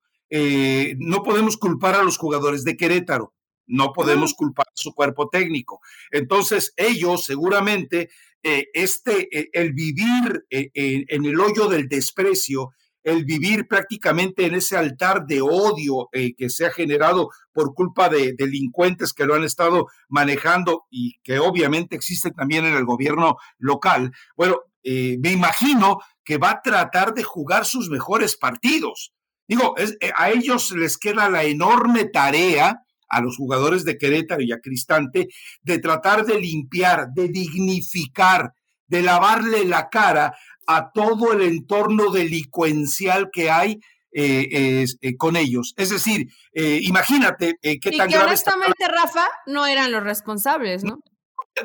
[0.98, 3.34] no podemos culpar a los jugadores de Querétaro,
[3.68, 5.82] no podemos culpar a su cuerpo técnico.
[6.10, 8.10] Entonces, ellos seguramente,
[8.42, 12.72] este, el vivir en el hoyo del desprecio,
[13.04, 18.10] el vivir prácticamente en ese altar de odio eh, que se ha generado por culpa
[18.10, 23.38] de delincuentes que lo han estado manejando y que obviamente existe también en el gobierno
[23.58, 24.12] local.
[24.36, 29.14] Bueno, eh, me imagino que va a tratar de jugar sus mejores partidos.
[29.48, 34.52] Digo, eh, a ellos les queda la enorme tarea a los jugadores de Querétaro y
[34.52, 35.28] a Cristante
[35.62, 38.54] de tratar de limpiar, de dignificar,
[38.88, 40.34] de lavarle la cara
[40.68, 43.80] a todo el entorno delincuencial que hay
[44.14, 45.74] eh, eh, con ellos.
[45.78, 51.00] Es decir, eh, imagínate qué tan y que honestamente, Rafa, no eran los responsables, ¿no?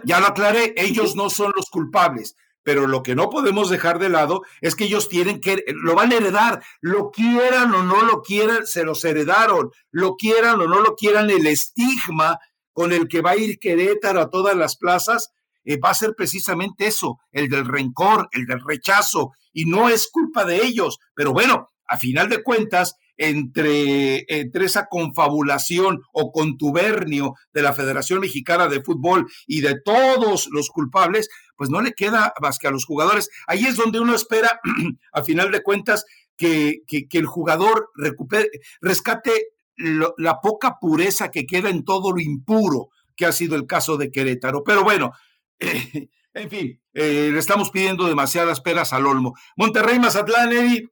[0.05, 4.11] Ya lo aclaré, ellos no son los culpables, pero lo que no podemos dejar de
[4.11, 8.23] lado es que ellos tienen que, lo van a heredar, lo quieran o no lo
[8.23, 12.39] quieran, se los heredaron, lo quieran o no lo quieran, el estigma
[12.73, 15.33] con el que va a ir Querétaro a todas las plazas
[15.67, 20.09] eh, va a ser precisamente eso, el del rencor, el del rechazo, y no es
[20.09, 27.35] culpa de ellos, pero bueno, a final de cuentas, entre, entre, esa confabulación o contubernio
[27.53, 32.35] de la Federación Mexicana de Fútbol y de todos los culpables, pues no le queda
[32.43, 33.31] más que a los jugadores.
[33.47, 34.61] Ahí es donde uno espera,
[35.13, 36.05] a final de cuentas,
[36.37, 38.51] que, que, el jugador recupere,
[38.83, 39.33] rescate
[39.77, 44.11] la poca pureza que queda en todo lo impuro que ha sido el caso de
[44.11, 44.63] Querétaro.
[44.63, 45.13] Pero bueno,
[46.35, 49.35] en fin, eh, le estamos pidiendo demasiadas peras al olmo.
[49.57, 50.91] Monterrey, Mazatlán, Eddie.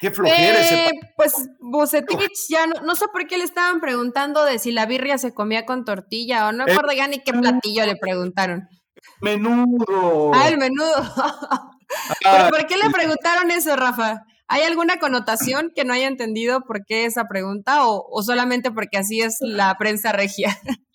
[0.00, 0.86] Qué flojera ese.
[0.86, 5.16] Eh, pues Bucetich ya no, sé por qué le estaban preguntando de si la birria
[5.16, 8.68] se comía con tortilla o no me acuerdo ya ni qué platillo le preguntaron.
[9.20, 10.32] Menudo.
[10.34, 10.94] Ah, el menudo.
[12.24, 14.22] Ah, ¿Por qué le preguntaron eso, Rafa?
[14.48, 18.96] ¿Hay alguna connotación que no haya entendido por qué esa pregunta o, o solamente porque
[18.96, 20.58] así es la prensa regia?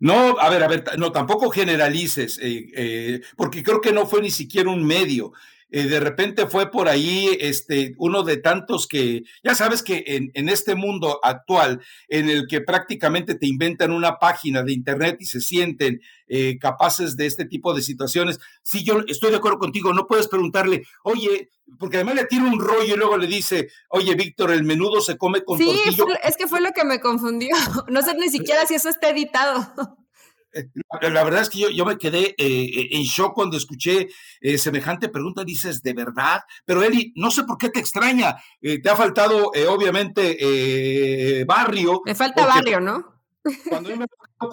[0.00, 4.20] No, a ver, a ver, no, tampoco generalices, eh, eh, porque creo que no fue
[4.20, 5.32] ni siquiera un medio.
[5.70, 10.30] Eh, de repente fue por ahí este, uno de tantos que, ya sabes que en,
[10.34, 15.26] en, este mundo actual, en el que prácticamente te inventan una página de internet y
[15.26, 19.92] se sienten eh, capaces de este tipo de situaciones, si yo estoy de acuerdo contigo,
[19.92, 21.50] no puedes preguntarle, oye,
[21.80, 25.18] porque además le tira un rollo y luego le dice, oye, Víctor, el menudo se
[25.18, 25.82] come con sí,
[26.22, 27.56] es que fue lo que me confundió.
[27.88, 30.05] No sé ni siquiera si eso está editado.
[31.02, 34.08] La verdad es que yo, yo me quedé eh, en shock cuando escuché
[34.40, 35.44] eh, semejante pregunta.
[35.44, 36.40] Dices, ¿de verdad?
[36.64, 38.36] Pero Eli, no sé por qué te extraña.
[38.60, 42.02] Eh, te ha faltado, obviamente, barrio.
[42.04, 43.16] Me falta barrio, ¿no?
[43.68, 44.06] Cuando yo me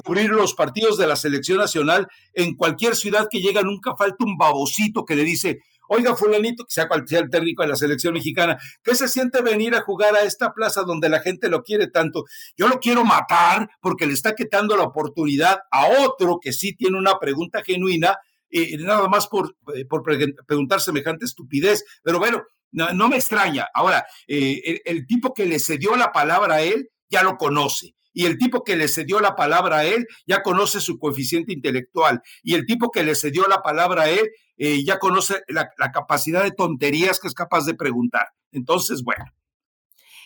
[0.03, 4.37] cubrir los partidos de la selección nacional, en cualquier ciudad que llega nunca falta un
[4.37, 5.59] babocito que le dice,
[5.89, 9.41] Oiga, fulanito, que sea cual sea el técnico de la selección mexicana, ¿qué se siente
[9.41, 12.25] venir a jugar a esta plaza donde la gente lo quiere tanto?
[12.57, 16.97] Yo lo quiero matar porque le está quitando la oportunidad a otro que sí tiene
[16.97, 18.17] una pregunta genuina,
[18.49, 21.84] y nada más por, eh, por preguntar semejante estupidez.
[22.03, 23.67] Pero bueno, no, me extraña.
[23.73, 28.25] Ahora, eh, el tipo que le cedió la palabra a él ya lo conoce y
[28.25, 32.53] el tipo que le cedió la palabra a él ya conoce su coeficiente intelectual y
[32.53, 36.51] el tipo que le cedió la palabra a él eh, ya conoce la, capacidad de
[36.51, 38.27] tonterías que es capaz de preguntar.
[38.51, 39.25] Entonces, bueno.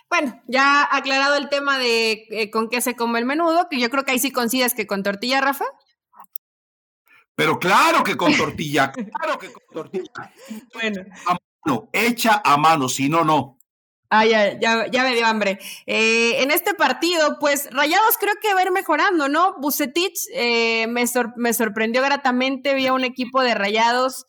[0.09, 3.89] Bueno, ya aclarado el tema de eh, con qué se come el menudo, que yo
[3.89, 5.65] creo que ahí sí coincides que con tortilla, Rafa.
[7.35, 10.33] Pero claro que con tortilla, claro que con tortilla.
[10.73, 11.03] Bueno.
[11.27, 13.56] A mano, hecha a mano, si no, no.
[14.09, 15.59] Ah, ya, ya, ya me dio hambre.
[15.85, 19.55] Eh, en este partido, pues Rayados creo que va a ir mejorando, ¿no?
[19.59, 21.05] Bucetich eh, me,
[21.53, 24.25] sorprendió gratamente, vi a un equipo de Rayados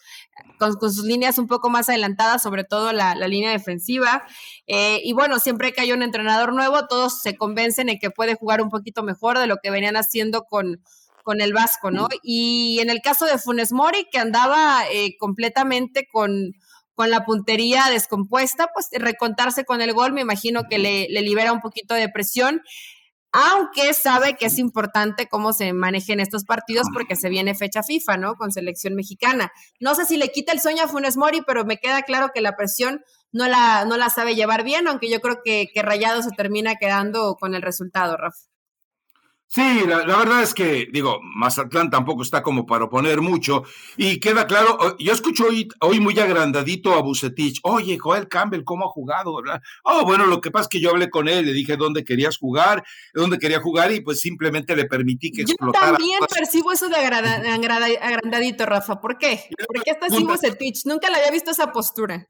[0.59, 4.25] con, sus líneas un poco más adelantadas, sobre todo la, línea defensiva.
[4.67, 8.35] Eh, y bueno, siempre que hay un entrenador nuevo, todos se convencen en que puede
[8.35, 10.83] jugar un poquito mejor de lo que venían haciendo con,
[11.23, 12.09] con el Vasco, ¿no?
[12.25, 14.83] Y en el caso de Funes Mori, que andaba
[15.21, 16.53] completamente con
[16.99, 21.61] con la puntería descompuesta, pues recontarse con el gol, me imagino que le, libera un
[21.61, 22.61] poquito de presión
[23.31, 28.17] aunque sabe que es importante cómo se manejen estos partidos porque se viene fecha FIFA,
[28.17, 28.35] ¿no?
[28.37, 29.53] Con selección mexicana.
[29.79, 32.41] No sé si le quita el sueño a Funes Mori, pero me queda claro que
[32.41, 36.23] la presión no la, no la sabe llevar bien, aunque yo creo que, que Rayado
[36.23, 38.41] se termina quedando con el resultado, Rafa.
[39.51, 43.65] Sí, la, verdad es que, digo, Mazatlán tampoco está como para oponer mucho.
[43.97, 47.59] Y queda claro, yo escucho hoy, hoy muy agrandadito a Bucetich.
[47.63, 49.41] Oye, Joel Campbell, ¿cómo ha jugado?
[49.85, 52.37] Oh, bueno, lo que pasa es que yo hablé con él, le dije dónde querías
[52.37, 52.85] jugar,
[53.15, 55.87] dónde quería jugar, y pues simplemente le permití que explotara.
[55.87, 59.01] Yo también percibo eso de agrandadito, Rafa.
[59.01, 59.49] ¿Por qué?
[59.67, 60.85] ¿Por qué está así Bucetich?
[60.85, 62.29] Nunca le había visto esa postura.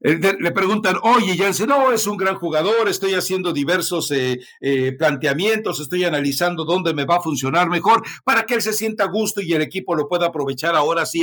[0.00, 4.92] Eh, le preguntan, oye, Jansen, no, es un gran jugador, estoy haciendo diversos eh, eh,
[4.92, 9.08] planteamientos, estoy analizando dónde me va a funcionar mejor para que él se sienta a
[9.08, 11.22] gusto y el equipo lo pueda aprovechar ahora sí.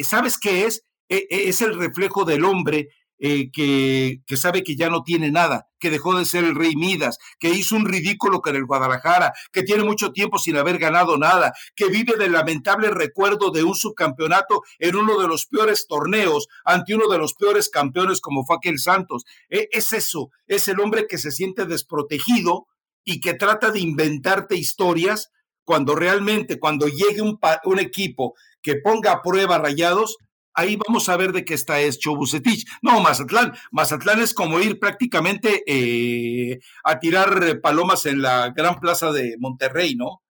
[0.00, 0.84] ¿Sabes qué es?
[1.08, 5.90] Es el reflejo del hombre eh, que, que, sabe que ya no tiene nada, que
[5.90, 9.84] dejó de ser el rey Midas, que hizo un ridículo con el Guadalajara, que tiene
[9.84, 14.96] mucho tiempo sin haber ganado nada, que vive del lamentable recuerdo de un subcampeonato en
[14.96, 19.24] uno de los peores torneos ante uno de los peores campeones como fue aquel Santos.
[19.48, 22.66] E, es eso, es el hombre que se siente desprotegido
[23.04, 25.30] y que trata de inventarte historias
[25.64, 30.16] cuando realmente, cuando llegue un, un equipo que ponga a prueba rayados,
[30.58, 32.66] ahí vamos a ver de qué está hecho Bucetich.
[32.82, 33.54] No, Mazatlán.
[33.70, 39.94] Mazatlán es como ir prácticamente eh, a tirar palomas en la gran plaza de Monterrey,
[39.94, 40.22] ¿no?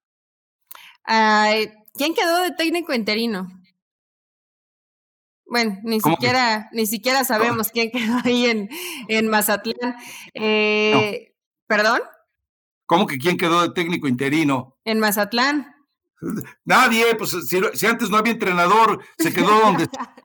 [1.93, 3.49] ¿Quién quedó de técnico interino?
[5.47, 8.69] Bueno, ni siquiera, ni siquiera sabemos quién quedó ahí en,
[9.07, 9.95] en Mazatlán.
[10.35, 11.33] Eh,
[11.65, 12.01] ¿Perdón?
[12.85, 14.77] ¿Cómo que quién quedó de técnico interino?
[14.85, 15.73] En Mazatlán.
[16.65, 19.87] Nadie, pues si, antes no había entrenador, se quedó donde.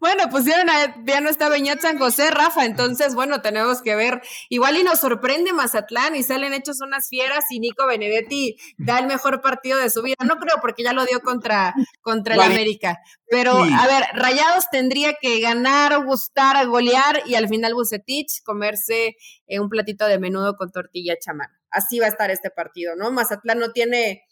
[0.00, 4.22] bueno, pusieron a, ya no está Beñat San José, Rafa, entonces, bueno, tenemos que ver.
[4.48, 9.06] Igual y nos sorprende Mazatlán y salen hechos unas fieras y Nico Benedetti da el
[9.06, 10.16] mejor partido de su vida.
[10.24, 13.00] No creo, porque ya lo dio contra, contra el América.
[13.28, 19.16] Pero, a ver, Rayados tendría que ganar, gustar, golear y al final Bucetich comerse
[19.46, 21.48] eh, un platito de menudo con tortilla chamán.
[21.70, 23.10] Así va a estar este partido, ¿no?
[23.10, 24.22] Mazatlán no tiene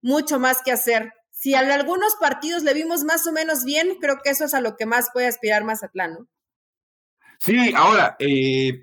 [0.00, 1.12] mucho más que hacer.
[1.46, 4.60] Si en algunos partidos le vimos más o menos bien, creo que eso es a
[4.60, 6.28] lo que más puede aspirar Mazatlán, ¿no?
[7.38, 8.82] Sí, ahora, eh,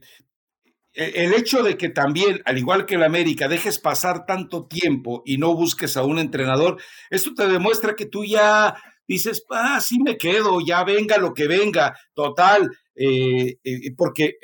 [0.94, 5.24] e-, el hecho de que también, al igual que el América, dejes pasar tanto tiempo
[5.26, 10.00] y no busques a un entrenador, esto te demuestra que tú ya dices, ah, sí
[10.00, 14.38] me quedo, ya venga lo que venga, total, eh, eh, porque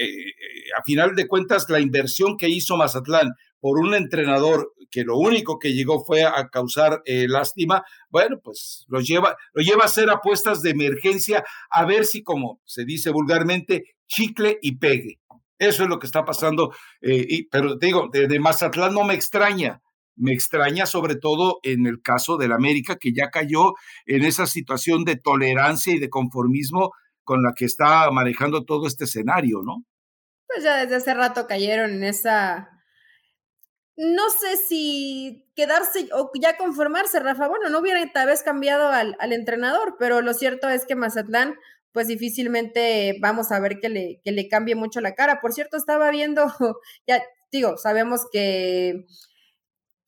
[0.77, 3.29] a final de cuentas la inversión que hizo Mazatlán
[3.59, 8.85] por un entrenador que lo único que llegó fue a causar eh, lástima, bueno, pues
[8.87, 13.11] lo lleva, lo lleva a hacer apuestas de emergencia a ver si, como se dice
[13.11, 15.19] vulgarmente, chicle y pegue.
[15.57, 16.73] Eso es lo que está pasando.
[17.01, 19.81] Eh, pero te digo, de, Mazatlán no me extraña.
[20.15, 23.73] Me extraña sobre todo en el caso del América, que ya cayó
[24.05, 26.91] en esa situación de tolerancia y de conformismo
[27.23, 29.85] con la que está manejando todo este escenario, ¿no?
[30.47, 32.78] Pues ya desde hace rato cayeron en esa
[34.01, 37.49] no sé si quedarse o ya conformarse, Rafa.
[37.49, 41.55] Bueno, no hubiera tal vez cambiado al, entrenador, pero lo cierto es que Mazatlán,
[41.91, 45.41] pues difícilmente vamos a ver que le, que le cambie mucho la cara.
[45.41, 46.45] Por cierto, estaba viendo,
[47.07, 47.21] ya
[47.51, 49.05] digo, sabemos que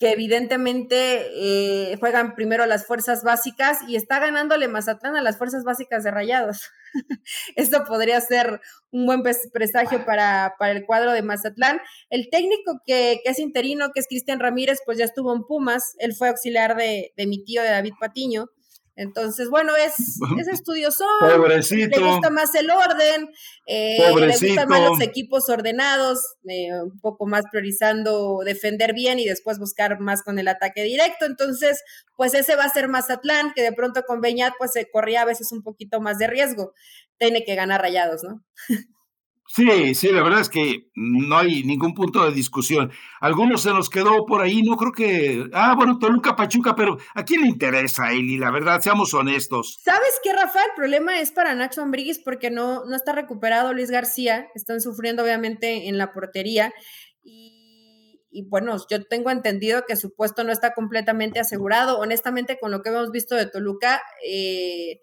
[0.02, 5.64] que evidentemente eh, juegan primero las fuerzas básicas y está ganándole Mazatlán a las fuerzas
[5.64, 6.72] básicas de Rayados.
[7.56, 11.80] Esto podría ser un buen presagio para, para, el cuadro de Mazatlán.
[12.10, 15.94] El técnico que, que es interino, que es Cristian Ramírez, pues ya estuvo en Pumas,
[16.00, 18.48] él fue auxiliar de, de mi tío de David Patiño.
[18.96, 22.00] Entonces, bueno, es, es estudioso, Pobrecito.
[22.00, 23.30] le gusta más el orden,
[23.66, 29.26] eh, le gustan más los equipos ordenados, eh, un poco más priorizando defender bien y
[29.26, 31.26] después buscar más con el ataque directo.
[31.26, 31.82] Entonces,
[32.16, 35.26] pues ese va a ser Mazatlán, que de pronto con Beñat pues se corría a
[35.26, 36.74] veces un poquito más de riesgo.
[37.18, 38.44] Tiene que ganar rayados, ¿no?
[39.48, 42.90] Sí, sí, la verdad es que no hay ningún punto de discusión.
[43.20, 45.50] Algunos se nos quedó por ahí, no creo que.
[45.52, 48.38] Ah, bueno, Toluca Pachuca, pero ¿a quién le interesa, Eli?
[48.38, 49.78] La verdad, seamos honestos.
[49.84, 50.62] ¿Sabes qué, Rafa?
[50.64, 54.48] El problema es para Nacho Ambriguis porque no, no está recuperado Luis García.
[54.56, 56.74] Están sufriendo, obviamente, en la portería.
[57.22, 62.00] Y, y bueno, yo tengo entendido que su puesto no está completamente asegurado.
[62.00, 65.02] Honestamente, con lo que hemos visto de Toluca, eh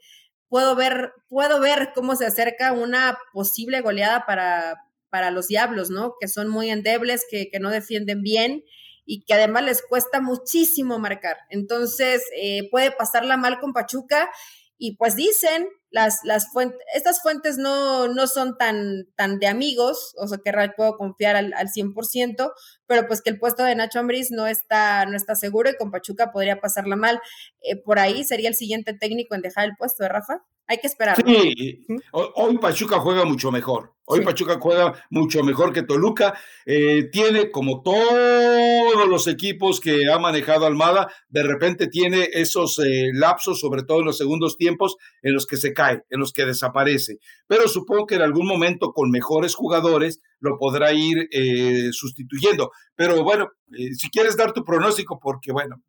[0.49, 6.15] puedo ver, puedo ver cómo se acerca una posible goleada para, para los Diablos, ¿no?
[6.21, 8.65] Que son muy endebles, que, que no defienden bien
[9.05, 11.39] y que además les cuesta muchísimo marcar.
[11.49, 14.31] Entonces, eh, puede pasarla mal con Pachuca
[14.79, 20.15] y pues dicen, las, las fuentes, estas fuentes no, no son tan, tan de amigos,
[20.19, 22.53] o sea que puedo confiar al, al 100%,
[22.87, 25.91] pero pues que el puesto de Nacho Ambriz no está, no está seguro y con
[25.91, 27.21] Pachuca podría pasarla mal.
[27.63, 30.45] Eh, por ahí sería el siguiente técnico en dejar el puesto de Rafa.
[30.69, 31.17] Hay que esperar.
[31.17, 33.95] Sí, hoy Pachuca juega mucho mejor.
[34.05, 36.39] Hoy Pachuca juega mucho mejor que Toluca.
[36.67, 43.11] Eh, tiene, como todos los equipos que ha manejado Almada, de repente tiene esos eh,
[43.15, 46.45] lapsos, sobre todo en los segundos tiempos, en los que se cae, en los que
[46.45, 47.19] desaparece.
[47.47, 52.73] Pero supongo que en algún momento con mejores jugadores lo podrá ir eh, sustituyendo.
[52.95, 55.83] Pero bueno, si quieres dar tu pronóstico, porque bueno,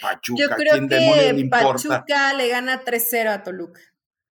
[0.00, 3.80] Pachuca, Yo creo que Pachuca le gana 3-0 a Toluca.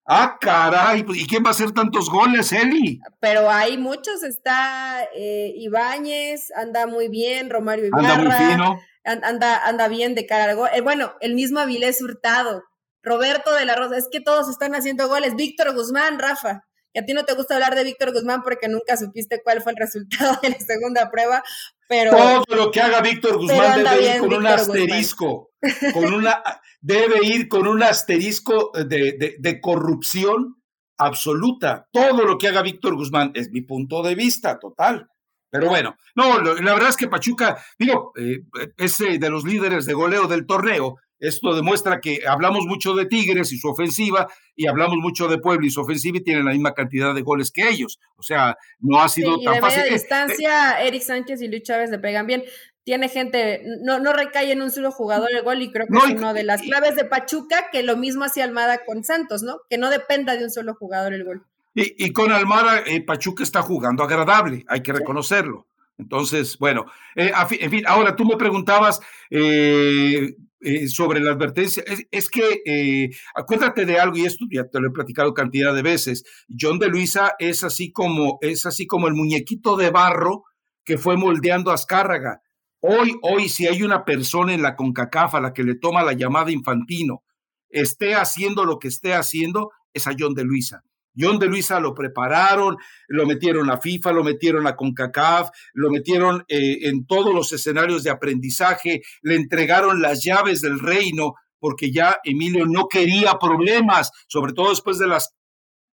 [0.07, 2.99] Ah, caray, pues, ¿y quién va a hacer tantos goles, Eli?
[3.19, 8.13] Pero hay muchos, está eh, Ibáñez, anda muy bien, Romario Ibarra.
[8.13, 8.79] Anda muy fino.
[9.03, 10.69] Anda, anda bien de cara al gol.
[10.73, 12.63] Eh, bueno, el mismo Avilés Hurtado,
[13.01, 15.35] Roberto de la Rosa, es que todos están haciendo goles.
[15.35, 18.95] Víctor Guzmán, Rafa, que a ti no te gusta hablar de Víctor Guzmán porque nunca
[18.95, 21.43] supiste cuál fue el resultado de la segunda prueba,
[21.89, 22.11] pero...
[22.11, 25.51] Todo lo que haga Víctor Guzmán debe ir con un asterisco,
[25.93, 26.41] con una,
[26.79, 30.55] debe ir con un asterisco de, de, corrupción
[30.97, 31.89] absoluta.
[31.91, 35.09] Todo lo que haga Víctor Guzmán es mi punto de vista total.
[35.49, 38.43] Pero bueno, no, la verdad es que Pachuca, digo, eh,
[38.77, 43.51] es de los líderes de goleo del torneo, esto demuestra que hablamos mucho de Tigres
[43.51, 46.73] y su ofensiva y hablamos mucho de Puebla y su ofensiva y tienen la misma
[46.73, 47.99] cantidad de goles que ellos.
[48.17, 49.83] O sea, no ha sido tan fácil.
[49.83, 52.43] De distancia, Eric Sánchez y Luis Chávez le pegan bien.
[52.83, 56.17] Tiene gente, no, no recae en un solo jugador el gol y creo que es
[56.17, 59.57] una de las claves de Pachuca, que lo mismo hacía Almada con Santos, ¿no?
[59.69, 61.45] Que no dependa de un solo jugador el gol.
[61.77, 65.67] Y, con Almada, eh, Pachuca está jugando agradable, hay que reconocerlo.
[65.97, 66.85] Entonces, bueno,
[67.15, 71.83] eh, en fin, ahora tú me preguntabas eh, eh, sobre la advertencia.
[72.11, 75.81] Es, que eh, acuérdate de algo, y esto ya te lo he platicado cantidad de
[75.81, 76.23] veces.
[76.49, 80.43] John de Luisa es así como, es así como el muñequito de barro
[80.83, 82.41] que fue moldeando a Azcárraga.
[82.79, 86.13] Hoy, hoy, si hay una persona en la CONCACAF a la que le toma la
[86.13, 87.23] llamada infantino,
[87.69, 90.83] esté haciendo lo que esté haciendo, es a John de Luisa.
[91.17, 96.43] John de Luisa lo prepararon, lo metieron a FIFA, lo metieron a CONCACAF, lo metieron
[96.47, 102.17] eh, en todos los escenarios de aprendizaje, le entregaron las llaves del reino, porque ya
[102.23, 105.33] Emilio no quería problemas, sobre todo después de las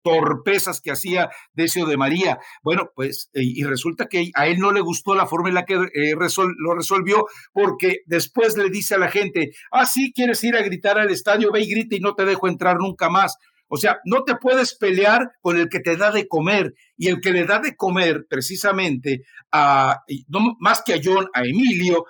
[0.02, 2.38] torpezas que hacía Decio de María.
[2.62, 5.64] Bueno, pues, eh, y resulta que a él no le gustó la forma en la
[5.64, 10.56] que eh, lo resolvió, porque después le dice a la gente, ah, sí, quieres ir
[10.56, 13.36] a gritar al estadio, ve y grita y no te dejo entrar nunca más.
[13.72, 17.20] O sea, no te puedes pelear con el que te da de comer y el
[17.20, 22.04] que le da de comer precisamente a, no más que a John, a Emilio,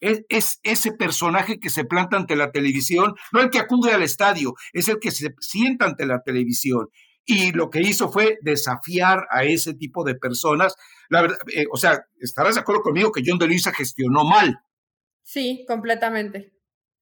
[0.00, 4.54] es, ese personaje que se planta ante la televisión, no el que acude al estadio,
[4.72, 6.88] es el que se sienta ante la televisión.
[7.24, 10.74] Y lo que hizo fue desafiar a ese tipo de personas.
[11.08, 14.58] La verdad, eh, o sea, estarás de acuerdo conmigo que John de Luisa gestionó mal.
[15.22, 16.53] Sí, completamente.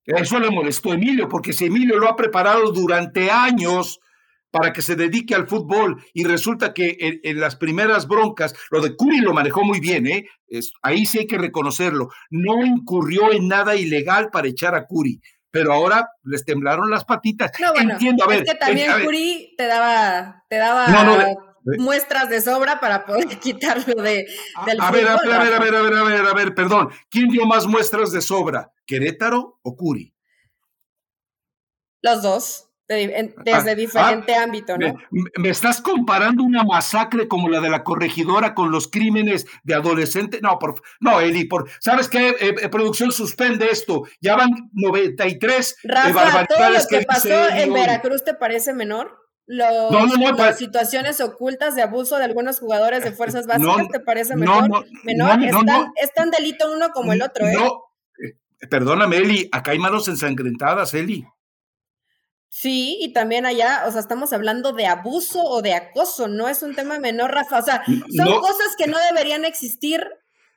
[0.05, 4.01] Eso le molestó a Emilio, porque si Emilio lo ha preparado durante años
[4.51, 8.95] para que se dedique al fútbol y resulta que en, las primeras broncas, lo de
[8.97, 10.27] Curi lo manejó muy bien, ¿eh?
[10.83, 15.73] ahí sí hay que reconocerlo, no incurrió en nada ilegal para echar a Curi, pero
[15.73, 17.53] ahora les temblaron las patitas.
[17.61, 18.43] No, bueno, Entiendo, a ver.
[18.43, 20.87] Es que también Curi te daba, te daba
[21.79, 24.27] muestras de sobra para poder quitarlo de,
[24.67, 26.55] del a ver, a ver, a ver, a ver, a ver, a ver, a ver,
[26.55, 26.91] perdón.
[27.09, 28.73] ¿Quién dio más muestras de sobra?
[28.87, 30.13] ¿Querétaro o Curi?
[32.03, 34.95] Los dos desde ah, diferente ah, ámbito, ¿no?
[35.11, 40.43] Me, estás comparando una masacre como la de la corregidora con los crímenes de adolescentes?
[40.43, 42.31] No, por, no, Eli, por, ¿sabes qué?
[42.31, 44.03] Eh, eh, producción suspende esto.
[44.21, 49.22] Ya van 93 Rafa, ¿todo lo que, pasó en Veracruz te parece menor?
[49.47, 54.87] Los, las situaciones ocultas de abuso de algunos jugadores de fuerzas básicas te parece menor.
[55.05, 55.39] menor.
[55.97, 57.55] es, tan, delito uno como el otro, ¿eh?
[57.55, 57.83] No,
[58.23, 61.27] eh, perdóname, Eli, acá hay manos ensangrentadas, Eli.
[62.49, 66.63] Sí, y también allá, o sea, estamos hablando de abuso o de acoso, no es
[66.63, 67.59] un tema menor, Rafa.
[67.59, 70.07] O sea, son cosas que no deberían existir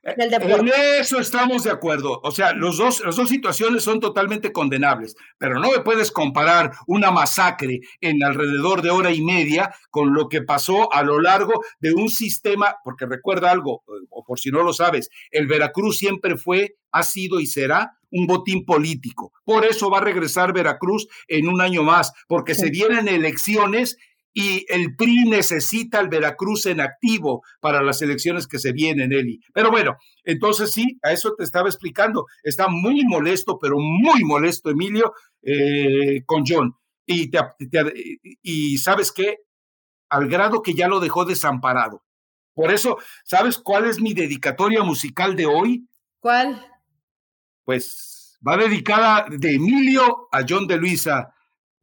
[0.06, 0.60] en el deporte.
[0.60, 2.22] En eso estamos de acuerdo.
[2.24, 6.72] O sea, los dos, las dos situaciones son totalmente condenables, pero no me puedes comparar
[6.88, 11.54] una masacre en alrededor de hora y media con lo que pasó a lo largo
[11.80, 16.38] de un sistema, porque recuerda algo, o por si no lo sabes, el Veracruz siempre
[16.38, 19.34] fue, ha sido y será un botín político.
[19.44, 23.98] Por eso va a regresar Veracruz en un año más, porque se vienen elecciones
[24.36, 29.40] y el PRI necesita al Veracruz en activo para las elecciones que se vienen, Eli.
[29.52, 32.26] Pero bueno, entonces sí, a eso te estaba explicando.
[32.44, 36.76] Está muy molesto, pero muy molesto Emilio eh, con John.
[37.08, 37.32] Y,
[38.44, 39.38] y sabes qué,
[40.10, 42.04] al grado que ya lo dejó desamparado.
[42.54, 45.88] Por eso, ¿sabes cuál es mi dedicatoria musical de hoy?
[46.20, 46.76] ¿Cuál?
[47.66, 51.34] pues va dedicada de Emilio a John de Luisa.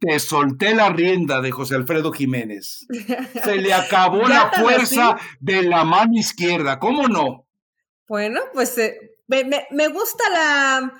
[0.03, 2.85] Te solté la rienda de José Alfredo Jiménez.
[3.43, 7.47] Se le acabó la fuerza de la mano izquierda, ¿cómo no?
[8.07, 8.97] Bueno, pues eh,
[9.27, 10.93] me, gusta la,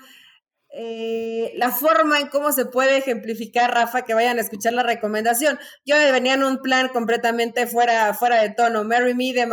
[0.70, 5.60] eh, la forma en cómo se puede ejemplificar, Rafa, que vayan a escuchar la recomendación.
[5.86, 8.86] Yo venía en un plan completamente fuera, fuera de tono.
[8.86, 9.46] Marry Me de,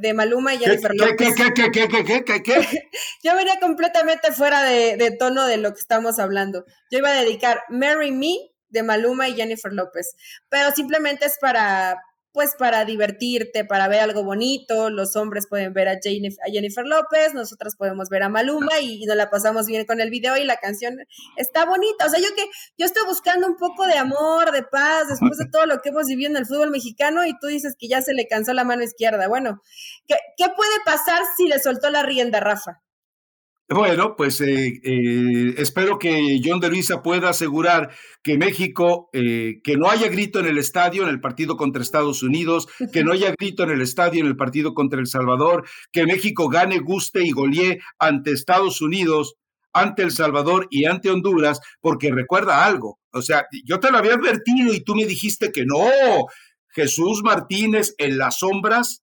[0.00, 1.34] de Maluma y Jennifer López.
[1.36, 2.90] ¿Qué, qué, qué, qué, qué, qué,
[3.22, 6.64] Yo venía completamente fuera de, de tono de lo que estamos hablando.
[6.90, 10.14] Yo iba a dedicar Marry Me de Maluma y Jennifer López,
[10.48, 11.96] pero simplemente es para,
[12.36, 14.90] pues para divertirte, para ver algo bonito.
[14.90, 19.30] Los hombres pueden ver a, Jennifer López, nosotras podemos ver a Maluma y, nos la
[19.30, 20.98] pasamos bien con el video y la canción
[21.36, 22.04] está bonita.
[22.04, 22.44] O sea, yo que
[22.76, 26.06] yo estoy buscando un poco de amor, de paz, después de todo lo que hemos
[26.06, 28.82] vivido en el fútbol mexicano y tú dices que ya se le cansó la mano
[28.82, 29.28] izquierda.
[29.28, 29.62] Bueno,
[30.06, 32.82] ¿qué, qué puede pasar si le soltó la rienda, Rafa?
[33.68, 37.90] Bueno, pues eh, eh, espero que John de Luisa pueda asegurar
[38.22, 42.22] que México, eh, que no haya grito en el estadio en el partido contra Estados
[42.22, 46.06] Unidos, que no haya grito en el estadio en el partido contra El Salvador, que
[46.06, 49.34] México gane, guste y golie ante Estados Unidos,
[49.72, 54.14] ante El Salvador y ante Honduras, porque recuerda algo, o sea, yo te lo había
[54.14, 55.82] advertido y tú me dijiste que no,
[56.68, 59.02] Jesús Martínez en las sombras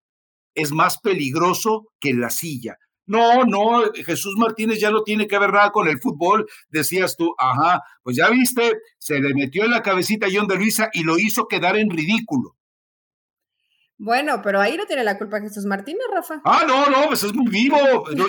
[0.56, 2.78] es más peligroso que en la silla.
[3.06, 7.36] No, no, Jesús Martínez ya no tiene que ver nada con el fútbol, decías tú,
[7.38, 11.04] ajá, pues ya viste, se le metió en la cabecita a John de Luisa y
[11.04, 12.56] lo hizo quedar en ridículo.
[13.98, 16.42] Bueno, pero ahí no tiene la culpa Jesús Martínez, Rafa.
[16.44, 17.78] Ah, no, no, pues es muy vivo.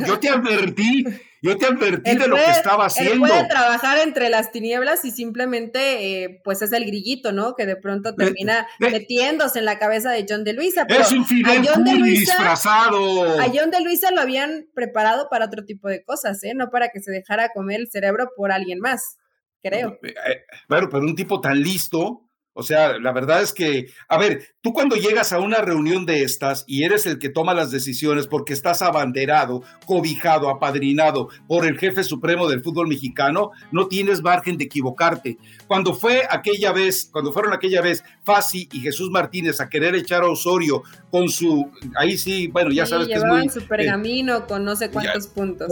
[0.06, 1.04] Yo, te advertí,
[1.42, 3.12] yo te advertí de lo que estaba haciendo.
[3.14, 7.54] Él puede trabajar entre las tinieblas y simplemente, eh, pues es el grillito, ¿no?
[7.54, 10.86] Que de pronto termina metiéndose en la cabeza de John de Luisa.
[10.86, 11.62] es un Fidel
[12.04, 13.40] disfrazado.
[13.40, 16.52] A John de Luisa lo habían preparado para otro tipo de cosas, ¿eh?
[16.54, 19.16] No para que se dejara comer el cerebro por alguien más,
[19.62, 19.98] creo.
[20.02, 22.23] Eh, bueno, pero un tipo tan listo,
[22.54, 26.22] o sea, la verdad es que, a ver, tú cuando llegas a una reunión de
[26.22, 31.76] estas y eres el que toma las decisiones porque estás abanderado, cobijado, apadrinado por el
[31.76, 35.36] jefe supremo del fútbol mexicano, no tienes margen de equivocarte.
[35.66, 40.22] Cuando fue aquella vez, cuando fueron aquella vez Fasi y Jesús Martínez a querer echar
[40.22, 40.84] a Osorio
[41.14, 43.48] con su, ahí sí, bueno, ya sabes que es muy...
[43.48, 45.70] su pergamino con no sé cuántos puntos.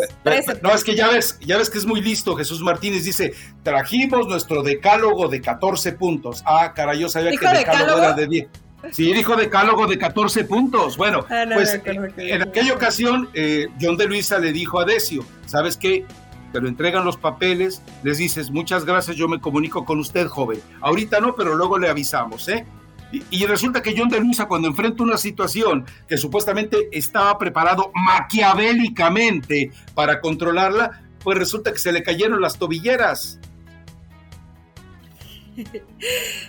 [0.62, 2.36] no, es que ya ves, ya ves que es muy listo.
[2.36, 3.34] Jesús Martínez dice,
[3.64, 6.45] trajimos nuestro decálogo de 14 puntos.
[6.47, 8.49] Ah, caray, yo sabía que el decálogo, era de 10.
[8.93, 10.97] Sí, dijo decálogo de 14 puntos.
[10.97, 15.76] Bueno, ah, pues en aquella ocasión, eh, John de Luisa le dijo a Decio, ¿sabes
[15.76, 16.07] qué?
[16.53, 20.61] Te lo entregan los papeles, les dices, muchas gracias, yo me comunico con usted, joven.
[20.82, 22.64] Ahorita no, pero luego le avisamos, ¿eh?
[23.13, 29.71] Y, resulta que John de Luisa, cuando enfrenta una situación que supuestamente estaba preparado maquiavélicamente
[29.95, 33.39] para controlarla, pues resulta que se le cayeron las tobilleras.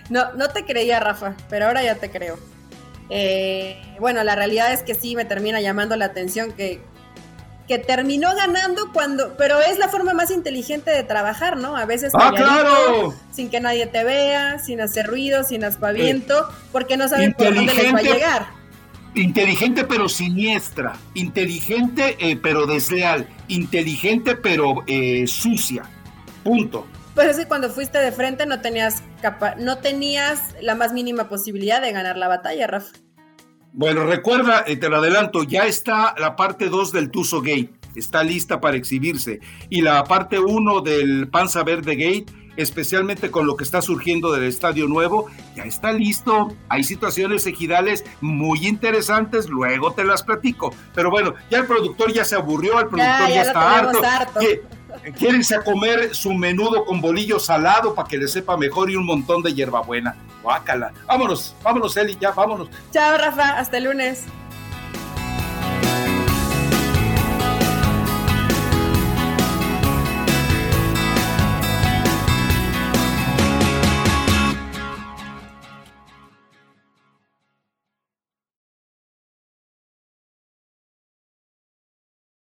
[0.09, 2.39] No, no te creía, Rafa, pero ahora ya te creo.
[3.09, 6.81] Eh, bueno, la realidad es que sí me termina llamando la atención que,
[7.67, 11.77] que terminó ganando cuando, pero es la forma más inteligente de trabajar, ¿no?
[11.77, 13.13] A veces ¡Ah, claro!
[13.31, 17.73] sin que nadie te vea, sin hacer ruido, sin aspaviento, porque no saben por dónde
[17.73, 18.47] les va a llegar.
[19.15, 25.83] Inteligente pero siniestra, inteligente eh, pero desleal, inteligente pero eh, sucia.
[26.43, 26.87] Punto.
[27.13, 31.29] Pues es que cuando fuiste de frente no tenías, capa no tenías la más mínima
[31.29, 32.91] posibilidad de ganar la batalla, Rafa.
[33.75, 38.23] Bueno, recuerda, eh, te lo adelanto, ya está la parte 2 del Tuso Gate, está
[38.23, 39.39] lista para exhibirse.
[39.67, 44.43] Y la parte 1 del Panza Verde Gate, especialmente con lo que está surgiendo del
[44.43, 46.55] Estadio Nuevo, ya está listo.
[46.69, 50.71] Hay situaciones ejidales muy interesantes, luego te las platico.
[50.93, 54.01] Pero bueno, ya el productor ya se aburrió, el productor ya, está harto.
[55.11, 59.05] Quieren a comer su menudo con bolillo salado para que le sepa mejor y un
[59.05, 60.15] montón de hierbabuena.
[60.41, 60.93] Guácala.
[61.07, 62.69] Vámonos, vámonos, Eli, ya, vámonos.
[62.91, 64.25] Chao, Rafa, hasta el lunes.